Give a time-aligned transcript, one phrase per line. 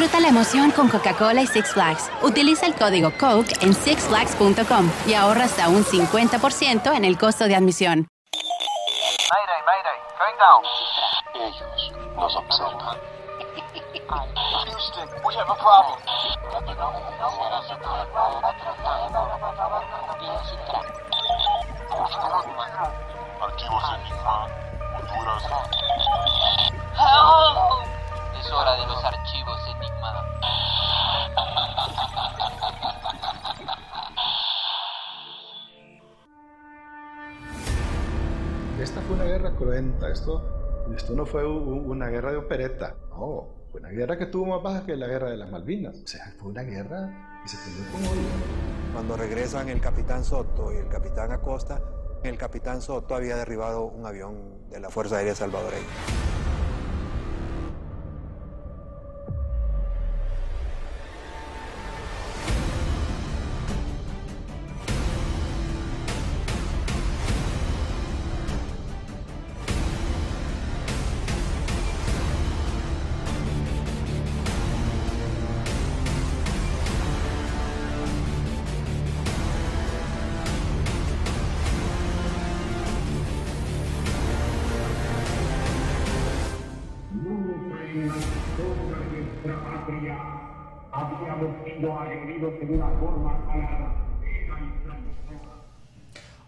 [0.00, 2.10] Disfruta la emoción con Coca-Cola y Six Flags.
[2.22, 7.54] Utiliza el código COKE en sixflags.com y ahorra hasta un 50% en el costo de
[7.54, 8.08] admisión.
[9.30, 10.64] Mayday, mayday, going down.
[11.34, 12.96] Ellos nos observan.
[14.64, 15.98] Houston, we have a problem.
[23.42, 24.48] Archivos Enigma,
[24.96, 25.44] Honduras.
[28.40, 29.89] Es hora de los archivos Enigma.
[38.90, 40.42] Esta fue una guerra cruenta, esto,
[40.96, 44.82] esto no fue una guerra de opereta, no, fue una guerra que tuvo más bajas
[44.82, 48.02] que la guerra de las Malvinas, o sea, fue una guerra que se peleó con
[48.02, 48.28] odio.
[48.92, 51.80] Cuando regresan el capitán Soto y el capitán Acosta,
[52.24, 55.86] el capitán Soto había derribado un avión de la Fuerza Aérea Salvadoreña.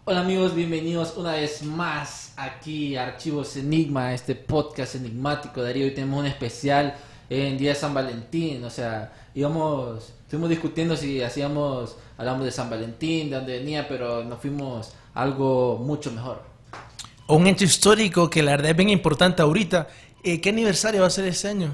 [0.05, 5.61] Hola amigos, bienvenidos una vez más aquí a Archivos Enigma, este podcast enigmático.
[5.61, 6.95] Darío, hoy tenemos un especial
[7.29, 12.69] en Día de San Valentín, o sea, íbamos, estuvimos discutiendo si hacíamos, hablamos de San
[12.69, 16.43] Valentín, de dónde venía, pero nos fuimos a algo mucho mejor.
[17.27, 19.87] un hecho histórico que la verdad es bien importante ahorita.
[20.21, 21.73] Eh, ¿Qué aniversario va a ser este año?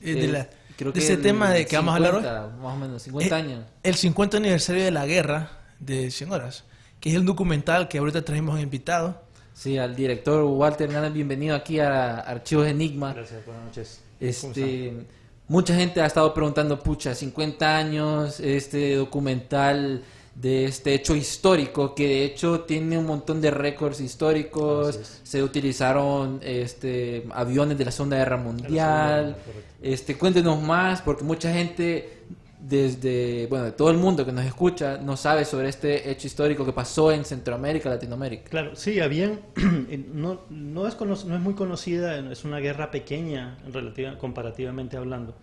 [0.00, 2.22] Eh, de la- creo de ese el tema de que vamos a hablar hoy.
[2.22, 3.64] 50, Más o menos, 50 Eh, años.
[3.82, 6.64] El 50 aniversario de la guerra de 100 horas,
[7.00, 9.22] que es el documental que ahorita trajimos invitado.
[9.52, 13.14] Sí, al director Walter Hernández, bienvenido aquí a Archivos Enigma.
[13.14, 14.00] Gracias, buenas noches.
[14.18, 15.06] Este,
[15.48, 20.02] mucha gente ha estado preguntando, pucha, 50 años, este documental
[20.34, 26.40] de este hecho histórico, que de hecho tiene un montón de récords históricos, se utilizaron
[26.42, 29.78] este, aviones de la Segunda Guerra Mundial, correcto.
[29.82, 32.24] este, cuéntenos más, porque mucha gente
[32.66, 36.64] desde, bueno, de todo el mundo que nos escucha, no sabe sobre este hecho histórico
[36.64, 38.48] que pasó en Centroamérica, Latinoamérica.
[38.48, 39.40] Claro, sí, habían,
[40.14, 45.36] no, no, es cono- no es muy conocida, es una guerra pequeña relativa, comparativamente hablando,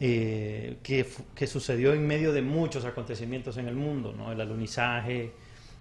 [0.00, 4.30] eh, que, que sucedió en medio de muchos acontecimientos en el mundo, ¿no?
[4.30, 5.32] el alunizaje,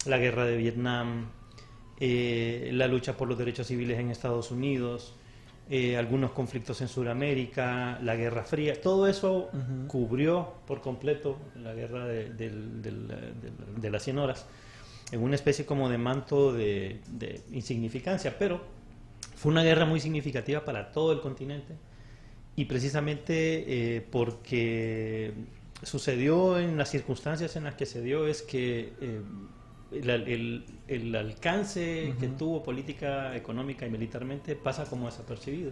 [0.06, 1.26] la guerra de Vietnam,
[2.00, 5.14] eh, la lucha por los derechos civiles en Estados Unidos,
[5.70, 9.50] eh, algunos conflictos en Sudamérica, la Guerra Fría, todo eso
[9.88, 14.46] cubrió por completo la guerra de, de las 100 horas
[15.12, 18.62] en una especie como de manto de, de insignificancia, pero
[19.36, 21.76] fue una guerra muy significativa para todo el continente
[22.56, 25.34] y precisamente eh, porque
[25.84, 29.22] sucedió en las circunstancias en las que se dio es que eh,
[29.92, 35.72] el, el- el alcance que tuvo política, económica y militarmente pasa como desapercibido.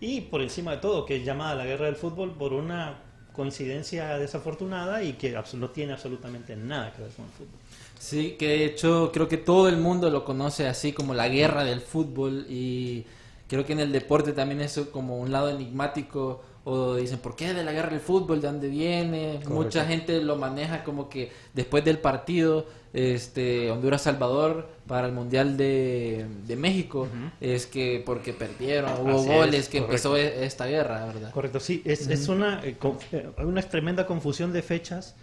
[0.00, 4.18] Y por encima de todo, que es llamada la guerra del fútbol por una coincidencia
[4.18, 7.60] desafortunada y que no tiene absolutamente nada que ver con el fútbol.
[7.98, 11.64] Sí, que de hecho creo que todo el mundo lo conoce así como la guerra
[11.64, 13.06] del fútbol y
[13.48, 17.54] creo que en el deporte también eso como un lado enigmático o dicen, ¿por qué
[17.54, 18.40] de la guerra del fútbol?
[18.40, 19.38] ¿De dónde viene?
[19.48, 26.26] Mucha gente lo maneja como que después del partido este Honduras-Salvador para el Mundial de,
[26.44, 27.06] de México
[27.40, 30.16] es que porque perdieron, hubo Así es, goles que correcto.
[30.16, 31.30] empezó esta guerra, ¿verdad?
[31.30, 32.74] Correcto, sí, es, es una, eh,
[33.12, 35.14] eh, una tremenda confusión de fechas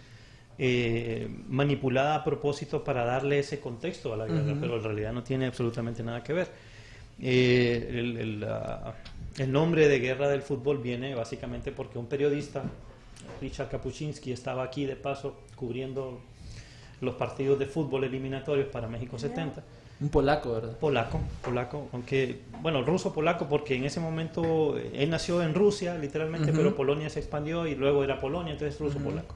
[0.56, 5.22] eh, manipulada a propósito para darle ese contexto a la guerra, pero en realidad no
[5.22, 6.48] tiene absolutamente nada que ver.
[7.20, 8.46] Eh, el, el,
[9.38, 12.64] el nombre de guerra del fútbol viene básicamente porque un periodista,
[13.40, 16.20] Richard Kapuczynski, estaba aquí de paso cubriendo
[17.00, 19.62] los partidos de fútbol eliminatorios para México 70
[20.00, 20.76] Un polaco, ¿verdad?
[20.78, 26.52] Polaco, polaco, aunque, bueno, ruso-polaco, porque en ese momento eh, él nació en Rusia, literalmente,
[26.52, 29.34] pero Polonia se expandió y luego era Polonia, entonces ruso-polaco.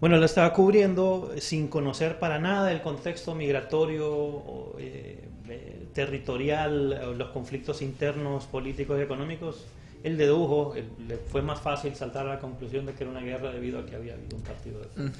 [0.00, 7.30] Bueno, la estaba cubriendo sin conocer para nada el contexto migratorio, eh, eh, territorial, los
[7.30, 9.64] conflictos internos, políticos y económicos.
[10.04, 13.20] Él dedujo, él- le fue más fácil saltar a la conclusión de que era una
[13.22, 15.10] guerra debido a que había habido un partido de fútbol.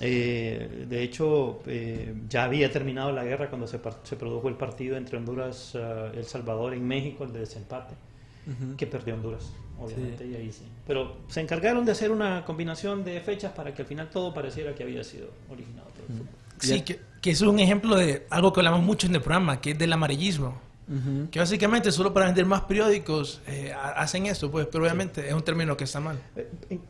[0.00, 4.96] Eh, de hecho, eh, ya había terminado la guerra cuando se, se produjo el partido
[4.96, 5.76] entre Honduras
[6.14, 7.94] y El Salvador en México, el de desempate,
[8.76, 10.62] que perdió Honduras, obviamente, y ahí sí.
[10.86, 14.74] Pero se encargaron de hacer una combinación de fechas para que al final todo pareciera
[14.74, 16.34] que había sido originado por el fútbol.
[16.60, 19.72] Sí, que, que es un ejemplo de algo que hablamos mucho en el programa, que
[19.72, 20.60] es del amarillismo.
[20.88, 21.28] Ujú.
[21.30, 25.34] Que básicamente solo para vender más periódicos eh, ha- hacen esto, pues, pero obviamente es
[25.34, 26.18] un término que está mal.
[26.34, 26.80] Eh, En,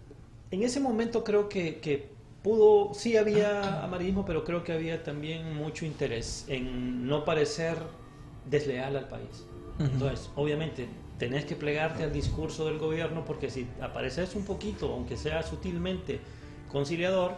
[0.53, 2.09] en ese momento creo que, que
[2.43, 7.77] pudo, sí había amarillismo, pero creo que había también mucho interés en no parecer
[8.49, 9.45] desleal al país.
[9.81, 9.85] Ujú.
[9.93, 10.89] Entonces, obviamente,
[11.19, 16.21] tenés que plegarte al discurso del gobierno porque si apareces un poquito, aunque sea sutilmente
[16.71, 17.35] conciliador,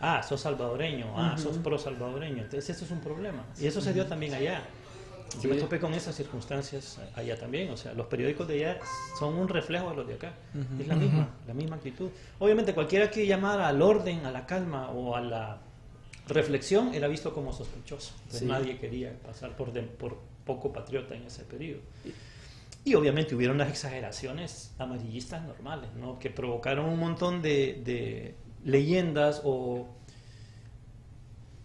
[0.00, 2.42] ah, sos salvadoreño, ah, sos pro salvadoreño.
[2.44, 3.44] Entonces, eso es un problema.
[3.60, 4.62] Y eso se dio también allá.
[5.34, 5.48] Yo Sí.
[5.48, 7.70] me topé con esas circunstancias allá también.
[7.70, 8.80] O sea, los periódicos de allá
[9.18, 10.32] son un reflejo de los de acá.
[10.80, 12.08] Es la misma, la misma actitud.
[12.40, 15.58] Obviamente, cualquiera que llamara al orden, a la calma o a la
[16.26, 18.12] reflexión era visto como sospechoso.
[18.18, 18.46] Entonces, Sí.
[18.46, 21.80] nadie quería pasar por, de- por poco patriota en ese periodo.
[22.84, 26.18] Y obviamente hubieron las exageraciones amarillistas normales, ¿no?
[26.18, 28.34] que provocaron un montón de, de
[28.64, 29.86] leyendas o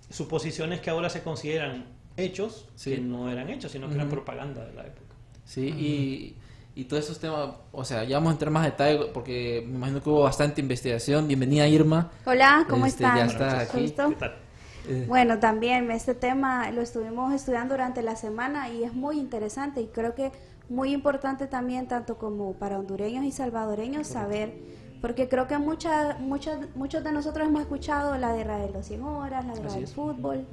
[0.10, 1.86] suposiciones que ahora se consideran
[2.18, 2.96] hechos, Sí.
[2.96, 4.16] que no eran hechos, sino que eran Ujú.
[4.18, 5.16] propaganda de la época.
[5.46, 6.36] Sí, y,
[6.80, 9.76] y todos esos temas, o sea, ya vamos a entrar más a detalle porque me
[9.76, 11.28] imagino que hubo bastante investigación.
[11.28, 12.12] Bienvenida Irma.
[12.26, 13.18] Hola, ¿cómo Este, están?
[13.18, 13.86] Ya estás aquí.
[13.86, 14.36] ¿Qué tal?
[14.88, 19.82] Eh, Bueno, también este tema lo estuvimos estudiando durante la semana y es muy interesante
[19.82, 20.32] y creo que
[20.70, 24.54] muy importante también tanto como para hondureños y salvadoreños saber,
[25.02, 29.04] porque creo que muchas, muchas, muchos de nosotros hemos escuchado la guerra de los 100
[29.04, 29.94] horas, la guerra Así del es.
[29.94, 30.46] fútbol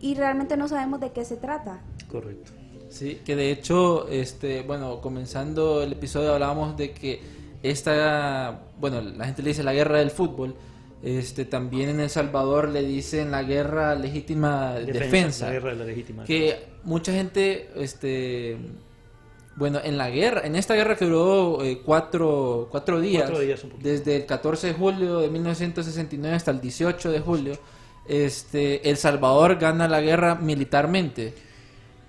[0.00, 1.82] y realmente no sabemos de qué se trata.
[2.10, 2.52] Correcto.
[2.88, 7.20] Sí, que de hecho, este, bueno, comenzando el episodio hablábamos de que
[7.62, 10.54] esta, bueno, la gente le dice la guerra del fútbol,
[11.02, 15.84] este, también en El Salvador le dicen la guerra legítima defensa, La guerra de la
[15.84, 16.24] legítima.
[16.24, 18.56] que mucha gente, este,
[19.60, 23.38] bueno, en la guerra, en esta guerra que duró eh, cuatro, cuatro días, Cuatro
[23.80, 27.52] desde el 14 de julio de 1969 hasta el 18 de julio,
[28.08, 31.34] este, El Salvador gana la guerra militarmente.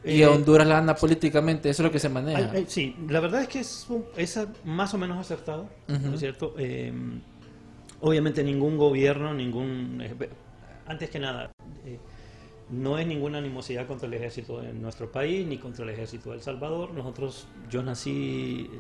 [0.04, 2.40] Y Eh, Honduras la gana políticamente, eso es lo que se maneja.
[2.68, 6.56] Sí, la verdad es que es, un- es más o menos acertado, ¿no es cierto?
[6.58, 6.92] Eh,
[8.00, 10.02] obviamente ningún gobierno, ningún...
[10.02, 10.30] eh,
[10.88, 11.52] Antes que nada,
[11.86, 12.00] eh,
[12.72, 16.38] no es ninguna animosidad contra el ejército de nuestro país, ni contra el ejército de
[16.38, 16.94] El Salvador.
[16.94, 18.80] Nosotros, yo nací eh,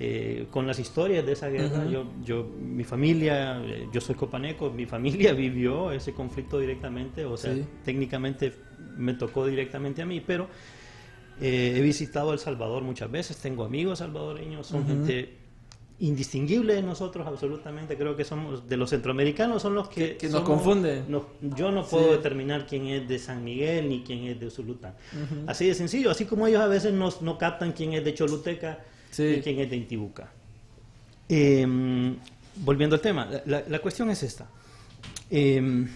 [0.00, 1.86] eh, con las historias de esa guerra.
[1.86, 7.36] Yo, yo, mi familia, eh, yo soy copaneco, mi familia vivió ese conflicto directamente, o
[7.36, 7.64] sea, Sí.
[7.84, 8.52] técnicamente
[8.96, 10.48] me tocó directamente a mí, pero
[11.40, 15.38] eh, he visitado El Salvador muchas veces, tengo amigos salvadoreños, son gente
[16.02, 20.28] indistinguible de nosotros absolutamente, creo que somos de los centroamericanos son los que, Que- que
[20.28, 21.04] nos confunden.
[21.40, 22.10] yo no puedo Sí.
[22.12, 24.94] determinar quién es de San Miguel ni quién es de Usulután.
[25.46, 28.80] Así de sencillo, así como ellos a veces nos, no captan quién es de Choluteca
[29.10, 29.36] Sí.
[29.38, 30.32] y quién es de Intibuca.
[31.28, 31.66] Eh,
[32.56, 34.48] volviendo al tema, la, cuestión es esta.
[35.30, 35.86] Eh,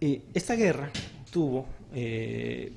[0.00, 0.90] eh, esta guerra
[1.30, 2.72] tuvo, eh,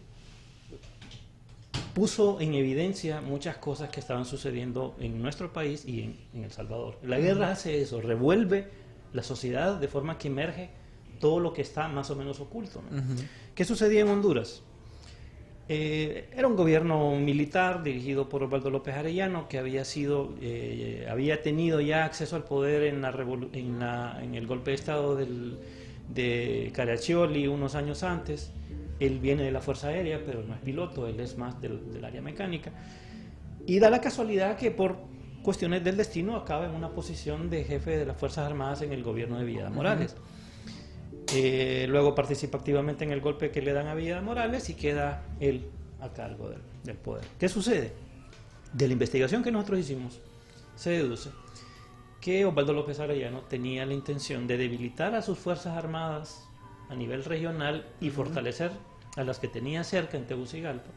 [1.95, 6.52] puso en evidencia muchas cosas que estaban sucediendo en nuestro país y en, en El
[6.52, 6.99] Salvador.
[7.04, 8.68] La guerra hace eso, revuelve
[9.14, 10.69] la sociedad de forma que emerge
[11.19, 12.81] todo lo que está más o menos oculto.
[13.56, 14.61] ¿Qué sucedía en Honduras?
[15.68, 21.42] Eh, era un gobierno militar dirigido por Osvaldo López Arellano que había sido, eh, había
[21.42, 23.09] tenido ya acceso al poder en, la
[23.54, 25.57] en, la- en el golpe de estado del,
[26.14, 28.52] de Caraccioli unos años antes.
[28.99, 32.06] Él viene de la Fuerza Aérea, pero no es piloto, él es más del, del
[32.06, 32.71] área mecánica.
[33.66, 34.97] Y da la casualidad que por
[35.44, 39.04] cuestiones del destino acaba en una posición de jefe de las Fuerzas Armadas en el
[39.04, 40.16] gobierno de Villada Morales.
[41.33, 45.23] Eh, luego participa activamente en el golpe que le dan a Villada Morales y queda
[45.40, 47.25] él a cargo del, del poder.
[47.40, 47.94] ¿Qué sucede?
[48.73, 50.19] De la investigación que nosotros hicimos,
[50.75, 51.30] se deduce
[52.21, 56.44] que Osvaldo López Arellano tenía la intención de debilitar a sus Fuerzas Armadas
[56.89, 58.71] a nivel regional y fortalecer
[59.15, 60.89] a las que tenía cerca en Tegucigalpa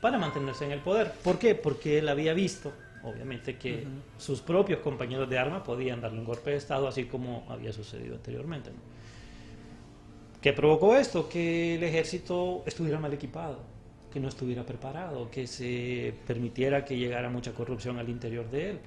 [0.00, 1.12] para mantenerse en el poder.
[1.22, 1.54] ¿Por qué?
[1.54, 2.72] Porque él había visto,
[3.02, 3.84] obviamente, que
[4.18, 8.16] sus propios compañeros de arma podían darle un golpe de Estado, así como había sucedido
[8.16, 8.70] anteriormente.
[8.70, 8.78] ¿no?
[10.40, 11.28] ¿Qué provocó esto?
[11.28, 13.58] Que el ejército estuviera mal equipado,
[14.10, 18.78] que no estuviera preparado, que se permitiera que llegara mucha corrupción al interior de él.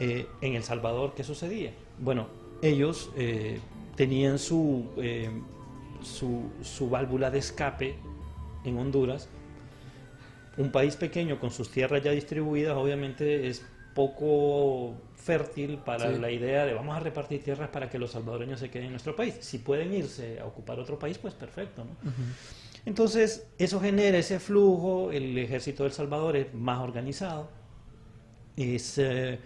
[0.00, 1.72] Eh, en El Salvador, ¿qué sucedía?
[1.98, 2.26] Bueno,
[2.60, 3.60] ellos eh,
[3.98, 5.28] tenían su, eh,
[6.02, 7.96] su, su válvula de escape
[8.64, 9.28] en Honduras.
[10.56, 16.20] Un país pequeño con sus tierras ya distribuidas, obviamente es poco fértil para Sí.
[16.20, 19.16] la idea de vamos a repartir tierras para que los salvadoreños se queden en nuestro
[19.16, 19.34] país.
[19.40, 21.84] Si pueden irse a ocupar otro país, pues perfecto.
[21.84, 21.90] ¿no?
[22.86, 27.48] Entonces, eso genera ese flujo, el ejército del Salvador es más organizado,
[28.56, 29.40] es eh,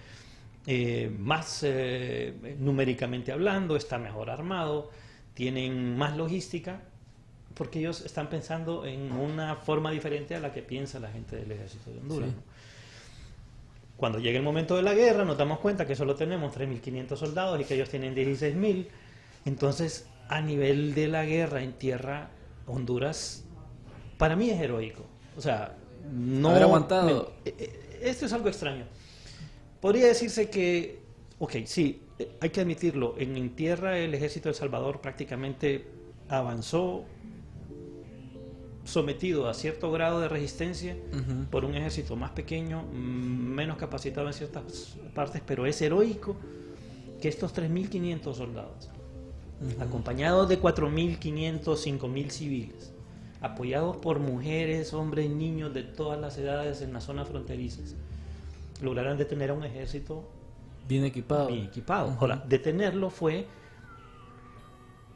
[0.67, 4.91] eh, más eh, numéricamente hablando, está mejor armado,
[5.35, 6.81] tienen más logística,
[7.55, 11.53] porque ellos están pensando en una forma diferente a la que piensa la gente del
[11.53, 12.31] ejército de Honduras.
[12.31, 12.37] Sí.
[12.37, 12.43] ¿no?
[13.97, 17.61] Cuando llega el momento de la guerra, nos damos cuenta que solo tenemos 3.500 soldados
[17.61, 18.87] y que ellos tienen 16.000.
[19.45, 22.31] Entonces, a nivel de la guerra en tierra,
[22.67, 23.45] Honduras,
[24.19, 25.05] para mí es heroico.
[25.37, 25.77] O sea,
[26.13, 26.51] no.
[26.51, 27.33] Haber aguantado.
[27.45, 28.87] me- eh, esto es algo extraño.
[29.83, 31.01] Podría decirse que,
[31.41, 32.03] ok, sí,
[32.41, 35.85] hay que admitirlo, en, en tierra el ejército de El Salvador prácticamente
[36.29, 37.05] avanzó
[38.85, 40.97] sometido a cierto grado de resistencia
[41.51, 46.37] por un ejército más pequeño, mm, menos capacitado en ciertas partes, pero es heroico
[47.21, 48.89] que estos 3.500 soldados,
[49.81, 52.93] acompañados de 4.500, 5.000 civiles,
[53.41, 57.97] apoyados por mujeres, hombres, niños de todas las edades en las zonas fronterizas,
[58.83, 60.29] lograran detener a un ejército
[60.89, 61.47] Bien equipado.
[61.47, 62.17] bien equipado.
[62.21, 63.47] Ahora, detenerlo fue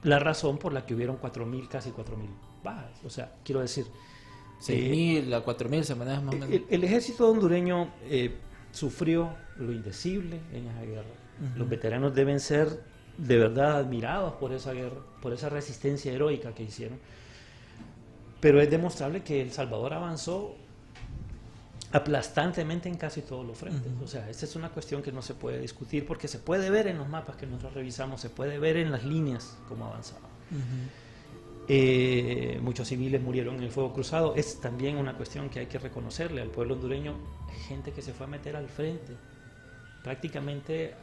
[0.02, 2.28] la razón por la que hubieron 4.000, casi 4.000
[2.62, 3.00] bajas.
[3.04, 3.86] O sea, quiero decir,
[4.60, 6.50] 6.000 a 4.000 se maneja más o menos.
[6.50, 8.36] el, el ejército hondureño eh,
[8.70, 11.08] sufrió lo indecible en esa guerra.
[11.50, 11.58] Ujú.
[11.58, 12.82] Los veteranos deben ser
[13.18, 16.98] de verdad admirados por esa guerra, por esa resistencia heroica que hicieron.
[18.40, 20.54] Pero es demostrable que El Salvador avanzó
[21.96, 23.90] aplastantemente en casi todos los frentes.
[23.92, 24.04] Ujú.
[24.04, 26.86] O sea, esta es una cuestión que no se puede discutir porque se puede ver
[26.86, 30.28] en los mapas que nosotros revisamos, se puede ver en las líneas cómo avanzaba.
[31.68, 34.34] Eh, muchos civiles murieron en el fuego cruzado.
[34.36, 37.14] Es también una cuestión que hay que reconocerle al pueblo hondureño.
[37.66, 39.14] Gente que se fue a meter al frente,
[40.04, 40.94] prácticamente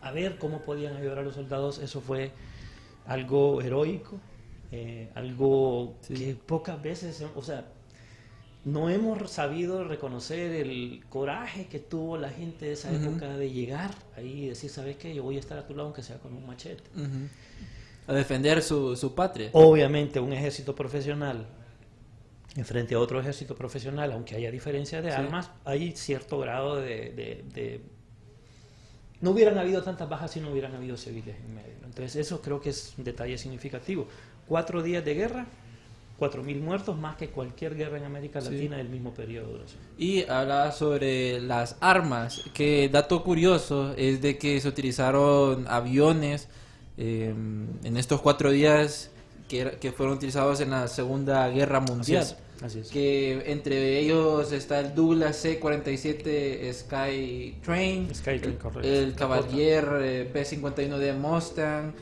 [0.00, 1.78] a ver cómo podían ayudar a los soldados.
[1.78, 2.32] Eso fue
[3.06, 4.18] algo heroico,
[4.72, 6.14] eh, algo Sí.
[6.14, 7.66] que pocas veces, o sea,
[8.64, 13.90] no hemos sabido reconocer el coraje que tuvo la gente de esa época de llegar
[14.16, 15.14] ahí y decir, ¿sabes qué?
[15.14, 16.84] Yo voy a estar a tu lado aunque sea con un machete.
[18.06, 19.50] A defender su, su patria.
[19.52, 21.46] Obviamente un ejército profesional
[22.54, 25.16] en frente a otro ejército profesional, aunque haya diferencias de Sí.
[25.16, 27.80] armas, hay cierto grado de, de- de-
[29.20, 31.72] No hubieran habido tantas bajas si no hubieran habido civiles en medio.
[31.84, 34.06] Entonces eso creo que es un detalle significativo.
[34.46, 35.46] Cuatro días de guerra,
[36.22, 38.52] cuatro mil muertos, más que cualquier guerra en América Sí.
[38.52, 39.80] Latina del mismo periodo de duración.
[39.98, 46.46] Y hablaba sobre las armas, que dato curioso es de que se utilizaron aviones
[46.96, 47.34] eh,
[47.82, 49.10] en estos cuatro días
[49.48, 52.22] que, fueron utilizados en la Segunda Guerra Mundial.
[52.22, 52.88] Así es, así es.
[52.90, 58.88] Que entre ellos está el Douglas C-47 Sky Train, Skytrain, el, correcto.
[58.88, 61.92] el Cavalier eh, P-51 de Mustang,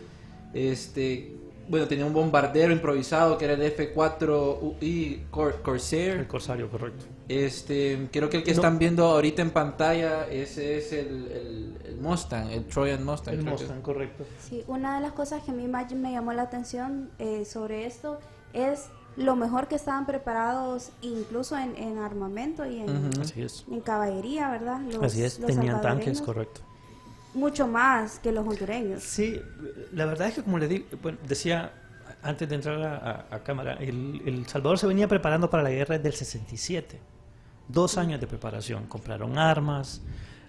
[0.52, 1.39] este,
[1.70, 6.16] bueno, tenía un bombardero improvisado que era el F-4I Cor- Corsair.
[6.16, 7.04] El corsario, correcto.
[7.28, 8.56] Este, creo que el que No.
[8.56, 13.34] están viendo ahorita en pantalla, ese es el, el, el Mustang, el Trojan Mustang.
[13.34, 14.24] El que- Mustang, correcto.
[14.48, 17.86] Sí, una de las cosas que a mí más me llamó la atención eh, sobre
[17.86, 18.18] esto
[18.52, 18.86] es
[19.16, 23.20] lo mejor que estaban preparados incluso en, en armamento y en, Ujú.
[23.20, 23.64] Así es.
[23.70, 24.80] en caballería, ¿verdad?
[24.80, 26.62] Los- Así es, los tenían tanques, correcto.
[27.34, 29.02] Mucho más que los hondureños.
[29.02, 29.40] Sí,
[29.92, 31.72] la verdad es que como le di- bueno, decía
[32.22, 32.96] antes de entrar a,
[33.30, 36.98] a- a cámara, el, el Salvador se venía preparando para la guerra desde el 67.
[37.68, 38.86] Dos años de preparación.
[38.86, 40.02] Compraron armas,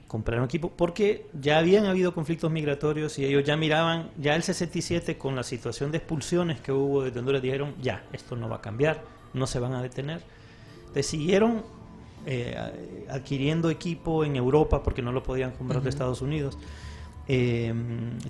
[0.08, 5.18] compraron equipo, porque ya habían habido conflictos migratorios y ellos ya miraban, ya el 67
[5.20, 8.62] con la situación de expulsiones que hubo desde Honduras, dijeron, ya, esto no va a
[8.62, 9.02] cambiar,
[9.34, 10.22] no se van a detener.
[10.80, 11.64] Entonces siguieron
[12.26, 16.58] eh, adquiriendo equipo en Europa porque no lo podían comprar de Estados Unidos.
[17.28, 17.74] Eh,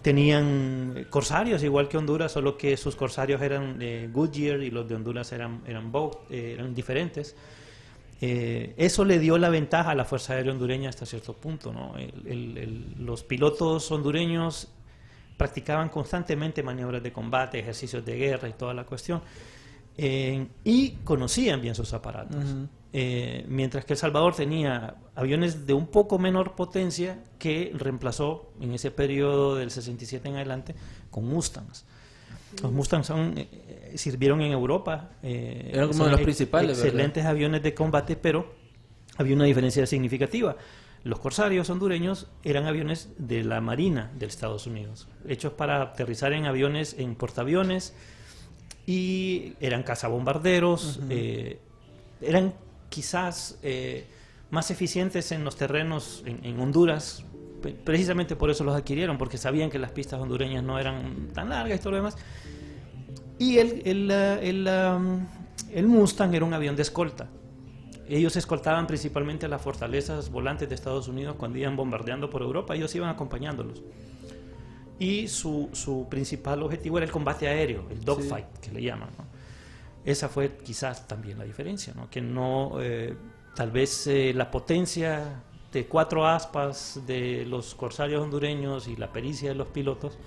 [0.01, 3.79] tenían corsarios igual que Honduras, solo que sus corsarios eran
[4.11, 7.35] Goodyear y los de Honduras eran, eran, Boat, eh, eran diferentes.
[8.19, 11.73] Eso le dio la ventaja a la Fuerza Aérea Hondureña hasta cierto punto.
[11.73, 11.97] ¿no?
[11.97, 14.67] El- el- el- los pilotos hondureños
[15.37, 19.23] practicaban constantemente maniobras de combate, ejercicios de guerra y toda la cuestión,
[19.97, 22.43] eh, y conocían bien sus aparatos.
[22.43, 22.67] Ujú.
[22.93, 28.73] Eh, mientras que El Salvador tenía aviones de un poco menor potencia que reemplazó en
[28.73, 30.75] ese periodo del 67 en adelante
[31.09, 31.85] con Mustangs.
[32.61, 35.11] Los Mustangs son, eh, eh, sirvieron en Europa.
[35.23, 36.85] eh, Eran como de los principales, ¿verdad?
[36.85, 38.53] Excelentes aviones de combate, pero
[39.17, 40.57] había una diferencia significativa.
[41.03, 46.45] Los corsarios hondureños eran aviones de la Marina de Estados Unidos, hechos para aterrizar en
[46.45, 47.95] aviones, en portaaviones,
[48.85, 51.59] y eran cazabombarderos, eh,
[52.21, 52.53] eran
[52.89, 54.05] quizás eh,
[54.49, 57.23] más eficientes en los terrenos en, en Honduras,
[57.83, 61.79] precisamente por eso los adquirieron, porque sabían que las pistas hondureñas no eran tan largas
[61.79, 62.17] y todo lo demás.
[63.37, 65.25] Y el, el, eh, el, um,
[65.71, 67.27] el Mustang era un avión de escolta.
[68.07, 72.93] Ellos escoltaban principalmente las fortalezas volantes de Estados Unidos cuando iban bombardeando por Europa, ellos
[72.93, 73.81] iban acompañándolos.
[75.01, 79.09] Y su, su principal objetivo era el combate aéreo, el dogfight, que le llaman.
[79.17, 79.25] ¿no?
[80.05, 82.07] Esa fue quizás también la diferencia, ¿no?
[82.07, 83.15] que no, eh,
[83.55, 85.41] tal vez eh, la potencia
[85.73, 90.19] de cuatro aspas de los corsarios hondureños y la pericia de los pilotos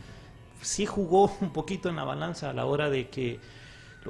[0.61, 3.38] sí jugó un poquito en la balanza a la hora de que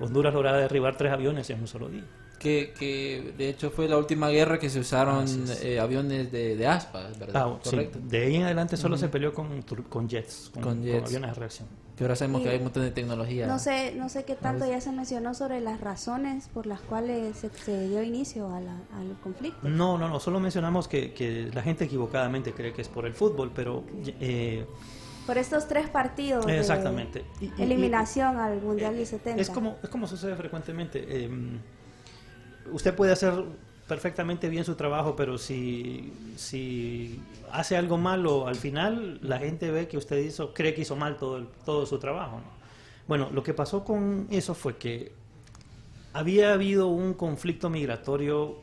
[0.00, 2.04] Honduras lograra derribar tres aviones en un solo día.
[2.44, 5.24] Que, que de hecho fue la última guerra que se usaron
[5.62, 7.42] eh, aviones de, de aspas, ¿verdad?
[7.54, 7.70] Ah, sí.
[7.70, 7.98] Correcto.
[8.02, 11.06] De ahí en adelante solo se peleó con, tur- con jets, con, Con con jets.
[11.06, 11.68] aviones de reacción.
[11.96, 13.46] Que ahora sabemos Y- que hay un montón de tecnología.
[13.46, 17.34] No sé, no sé qué tanto ya se mencionó sobre las razones por las cuales
[17.38, 19.66] se, se dio inicio a la- al conflicto.
[19.66, 23.14] No, no, no, solo mencionamos que, que la gente equivocadamente cree que es por el
[23.14, 23.84] fútbol, pero
[24.20, 24.66] eh,
[25.26, 27.24] Por estos tres partidos de Exactamente.
[27.40, 29.40] Y- y- y- eliminación al Mundial del 70.
[29.40, 31.24] es como, es como sucede frecuentemente.
[32.72, 33.32] Usted puede hacer
[33.88, 37.20] perfectamente bien su trabajo, pero si, si
[37.52, 41.16] hace algo malo al final, la gente ve que usted hizo, cree que hizo mal
[41.16, 42.38] todo, el- todo su trabajo.
[42.38, 42.44] ¿no?
[43.06, 45.12] Bueno, lo que pasó con eso fue que
[46.14, 48.56] había habido un conflicto migratorio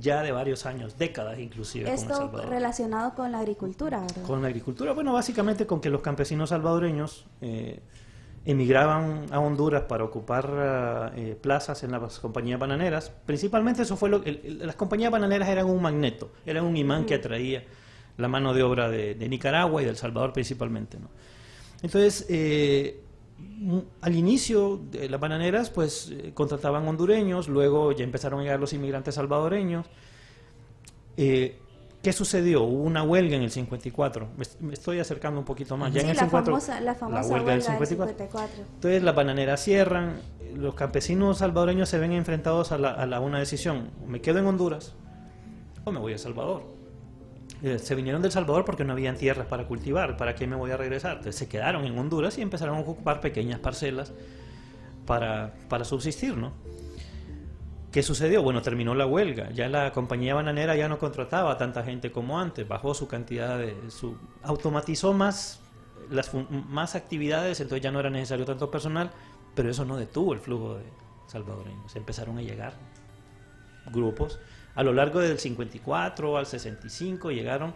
[0.00, 2.48] ya de varios años, décadas inclusive, con El Esto Salvador.
[2.48, 4.22] relacionado con la agricultura, ¿verdad?
[4.22, 7.80] Con la agricultura, bueno, básicamente con que los campesinos salvadoreños eh,
[8.44, 13.12] emigraban a Honduras para ocupar ah, eh, plazas en las compañías bananeras.
[13.26, 17.14] Principalmente eso fue lo el- las compañías bananeras eran un magneto, eran un imán que
[17.14, 17.64] atraía
[18.16, 20.98] la mano de obra de, de Nicaragua y del Salvador principalmente.
[20.98, 21.08] ¿no?
[21.82, 23.00] Entonces, eh,
[24.00, 28.72] al inicio de las bananeras, pues eh, contrataban hondureños, luego ya empezaron a llegar los
[28.72, 29.86] inmigrantes salvadoreños.
[31.16, 31.58] Eh,
[32.02, 32.62] ¿Qué sucedió?
[32.62, 34.28] Hubo una huelga en el 54.
[34.36, 35.92] Me, est- me estoy acercando un poquito más.
[35.92, 38.08] Ya sí, en el la 54, famosa, la famosa huelga huelga, del del 54.
[38.16, 38.64] 54.
[38.74, 40.20] Entonces las bananeras cierran,
[40.56, 44.46] los campesinos salvadoreños se ven enfrentados a, la, a la- una decisión, me quedo en
[44.46, 44.94] Honduras
[45.84, 46.62] o me voy a Salvador.
[47.62, 50.70] Eh, se vinieron del Salvador porque no habían tierras para cultivar, ¿para qué me voy
[50.70, 51.18] a regresar?
[51.18, 54.12] Entonces se quedaron en Honduras y empezaron a ocupar pequeñas parcelas
[55.04, 56.52] para, para subsistir, ¿no?
[57.92, 58.42] ¿Qué sucedió?
[58.42, 59.50] Bueno, terminó la huelga.
[59.50, 62.66] Ya la compañía bananera ya no contrataba a tanta gente como antes.
[62.66, 63.90] Bajó su cantidad de...
[63.90, 65.60] Su, automatizó más,
[66.08, 66.30] las,
[66.68, 69.10] más actividades, entonces ya no era necesario tanto personal,
[69.56, 70.84] pero eso no detuvo el flujo de
[71.26, 71.96] salvadoreños.
[71.96, 72.74] Empezaron a llegar
[73.86, 74.38] grupos.
[74.76, 77.74] A lo largo del 54 al 65 llegaron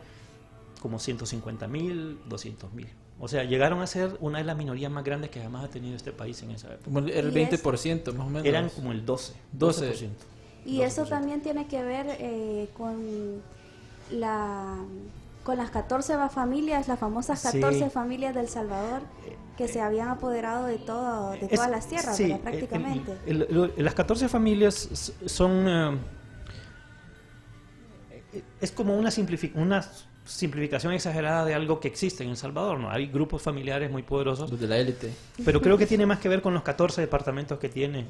[0.80, 2.88] como 150 mil, 200 mil.
[3.20, 5.94] O sea, llegaron a ser una de las minorías más grandes que jamás ha tenido
[5.96, 6.84] este país en esa época.
[6.84, 8.46] Como el, el Y es- 20% más o menos.
[8.46, 9.34] Eran como el 12.
[9.52, 9.92] 12.
[9.92, 10.08] 12%.
[10.66, 13.42] Y eso también tiene que ver eh, con
[14.10, 14.76] la
[15.44, 17.60] con las 14 va- familias, las famosas Sí.
[17.60, 19.02] 14 familias del Salvador
[19.58, 22.38] que se habían apoderado de todo de Es- todas las tierras, sí, ¿verdad?
[22.38, 23.12] el- prácticamente.
[23.26, 25.68] el- el- lo- las 14 familias s- son...
[25.68, 25.98] eh,
[28.60, 29.10] es como una,
[29.54, 29.84] una
[30.24, 32.78] simplificación exagerada de algo que existe en El Salvador.
[32.80, 32.90] ¿no?
[32.90, 34.50] Hay grupos familiares muy poderosos.
[34.50, 35.12] Los de la élite.
[35.44, 38.06] Pero creo que tiene más que ver con los 14 departamentos que tiene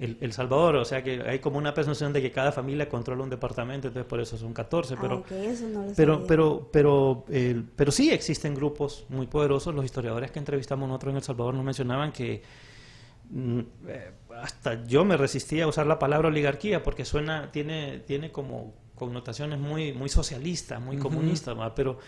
[0.00, 0.76] el, El Salvador.
[0.76, 4.08] O sea que hay como una presunción de que cada familia controla un departamento, entonces
[4.08, 4.96] por eso son 14.
[4.96, 6.26] Pero, Ah, eso no lo pero, sabía.
[6.28, 9.74] pero, pero, eh, pero sí existen grupos muy poderosos.
[9.74, 12.42] Los historiadores que entrevistamos nosotros en El Salvador nos mencionaban que
[13.30, 18.30] mm, eh, hasta yo me resistía a usar la palabra oligarquía porque suena, tiene, tiene
[18.32, 21.08] como connotaciones muy, muy socialistas, muy Ujú.
[21.08, 21.74] comunistas, ¿va?
[21.74, 21.98] pero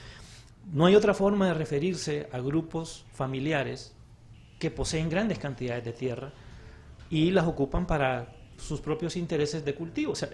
[0.72, 3.94] no hay otra forma de referirse a grupos familiares
[4.58, 6.32] que poseen grandes cantidades de tierra
[7.08, 10.12] y las ocupan para sus propios intereses de cultivo.
[10.12, 10.28] O sea,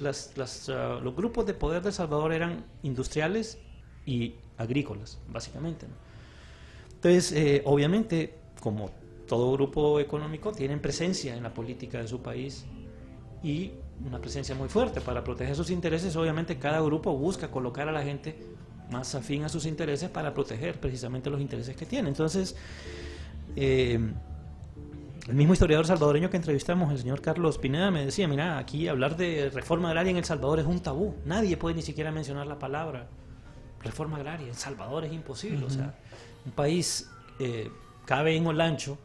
[0.00, 3.58] las- las- ah, los grupos de poder de El Salvador eran industriales
[4.04, 5.86] y agrícolas, básicamente.
[5.86, 5.94] ¿no?
[6.96, 8.90] Entonces, eh, obviamente, como
[9.28, 12.64] todo grupo económico, tienen presencia en la política de su país
[13.42, 13.70] y
[14.06, 15.00] una presencia muy fuerte.
[15.00, 18.36] Para proteger sus intereses, obviamente, cada grupo busca colocar a la gente
[18.90, 22.08] más afín a sus intereses para proteger precisamente los intereses que tiene.
[22.08, 22.56] Entonces,
[23.56, 23.98] eh,
[25.26, 29.16] el mismo historiador salvadoreño que entrevistamos, el señor Carlos Pineda, me decía, mira, aquí hablar
[29.16, 31.14] de reforma agraria en El Salvador es un tabú.
[31.24, 33.08] Nadie puede ni siquiera mencionar la palabra
[33.82, 34.48] reforma agraria.
[34.48, 35.64] En Salvador es imposible.
[35.64, 35.94] O sea,
[36.44, 37.70] un país eh,
[38.04, 38.98] cabe en Olancho,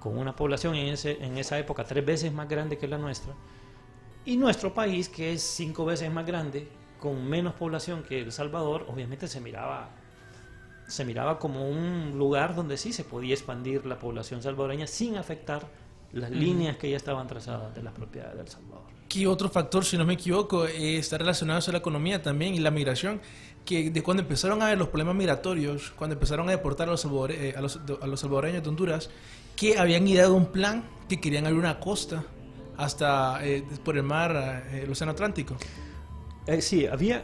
[0.00, 3.32] con una población en, ese, en esa época tres veces más grande que la nuestra,
[4.24, 6.68] y nuestro país, que es cinco veces más grande,
[7.00, 9.90] con menos población que El Salvador, obviamente se miraba
[10.86, 15.66] se miraba como un lugar donde sí se podía expandir la población salvadoreña sin afectar
[16.12, 16.38] las Ujú.
[16.38, 18.84] líneas que ya estaban trazadas de las propiedades del Salvador.
[19.08, 22.58] Que otro factor, si no me equivoco, eh, está relacionado a la economía también y
[22.58, 23.20] la migración,
[23.64, 27.04] que de cuando empezaron a ver los problemas migratorios, cuando empezaron a deportar a los,
[27.06, 29.08] salvadore- eh, a los, a los salvadoreños de Honduras,
[29.56, 32.24] que habían ideado un plan que querían abrir una costa
[32.76, 35.56] hasta eh, por el mar, eh, el Océano Atlántico.
[36.46, 37.22] Eh, sí, había...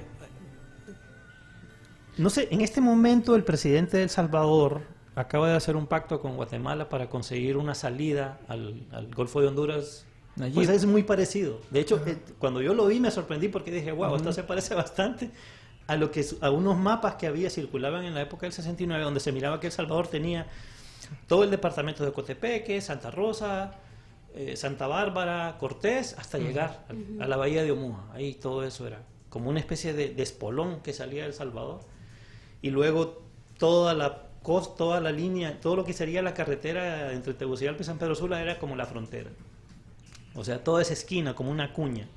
[2.17, 4.83] No sé, en este momento el presidente de El Salvador
[5.15, 9.49] acaba de hacer un pacto con Guatemala para conseguir una salida al, al Golfo de
[9.49, 10.07] Honduras.
[10.55, 11.61] Pues es muy parecido.
[11.71, 14.75] De hecho, eh, cuando yo lo vi me sorprendí porque dije, wow, esto se parece
[14.75, 15.31] bastante
[15.87, 19.21] a lo que a unos mapas que había circulaban en la época del 69 donde
[19.21, 20.47] se miraba que El Salvador tenía
[21.27, 23.73] todo el departamento de Cotepeque, Santa Rosa,
[24.41, 28.05] eh, Santa Bárbara, Cortés, hasta llegar a, a la bahía de Omuja.
[28.13, 31.81] Ahí todo eso era como una especie de, de espolón que salía de El Salvador.
[32.63, 33.23] Y luego
[33.59, 37.85] toda la costa, toda la línea, todo lo que sería la carretera entre Tegucigalpa y
[37.85, 39.31] San Pedro Sula era como la frontera.
[40.35, 42.09] O sea, toda esa esquina, como una cuña.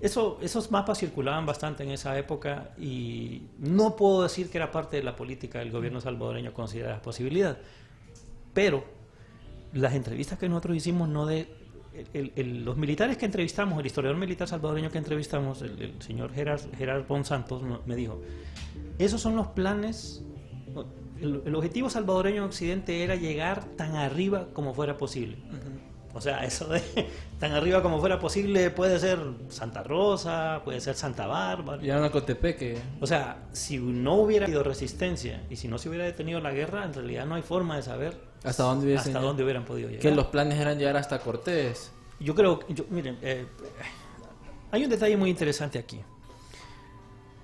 [0.00, 4.96] Eso, esos mapas circulaban bastante en esa época y no puedo decir que era parte
[4.96, 7.58] de la política del gobierno salvadoreño considerar posibilidad.
[8.52, 8.84] Pero
[9.74, 11.46] las entrevistas que nosotros hicimos no de...
[12.12, 16.32] el- el- los militares que entrevistamos, el historiador militar salvadoreño que entrevistamos, el, el señor
[16.32, 18.20] Gerard, Gerard Pon Santos, no- me dijo,
[18.98, 20.22] esos son los planes...
[21.20, 25.38] El, objetivo salvadoreño en Occidente era llegar tan arriba como fuera posible.
[26.12, 26.82] O sea, eso de
[27.38, 31.80] tan arriba como fuera posible puede ser Santa Rosa, puede ser Santa Bárbara.
[31.80, 32.78] Llegaron a Cotepeque.
[33.00, 36.84] O sea, si no hubiera habido resistencia y si no se hubiera detenido la guerra,
[36.84, 39.26] en realidad no hay forma de saber ¿Hasta dónde hubiesen hasta llegado?
[39.28, 40.02] dónde hubieran podido llegar.
[40.02, 41.90] Que los planes eran llegar hasta Cortés.
[42.20, 43.46] Yo creo, yo, miren, eh,
[44.70, 46.00] hay un detalle muy interesante aquí.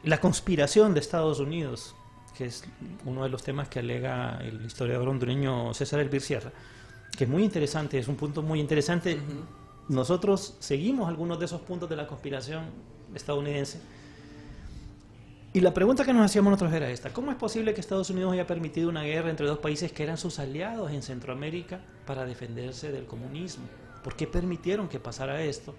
[0.05, 1.95] La conspiración de Estados Unidos,
[2.37, 2.65] que es
[3.05, 6.53] uno de los temas que alega el historiador hondureño César Elvir Sierra,
[7.17, 9.19] que es muy interesante, es un punto muy interesante.
[9.89, 12.65] Nosotros seguimos algunos de esos puntos de la conspiración
[13.15, 13.81] estadounidense.
[15.53, 18.33] Y la pregunta que nos hacíamos nosotros era esta, ¿cómo es posible que Estados Unidos
[18.33, 22.93] haya permitido una guerra entre dos países que eran sus aliados en Centroamérica para defenderse
[22.93, 23.65] del comunismo?
[24.05, 25.75] ¿Por qué permitieron que pasara esto?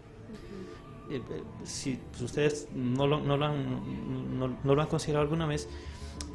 [1.10, 5.46] Eh, eh, si ustedes no lo, no lo han, no- no lo han considerado alguna
[5.46, 5.70] vez,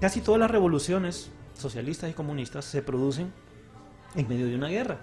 [0.01, 3.33] casi todas las revoluciones socialistas y comunistas se producen
[4.15, 4.99] en medio de una guerra.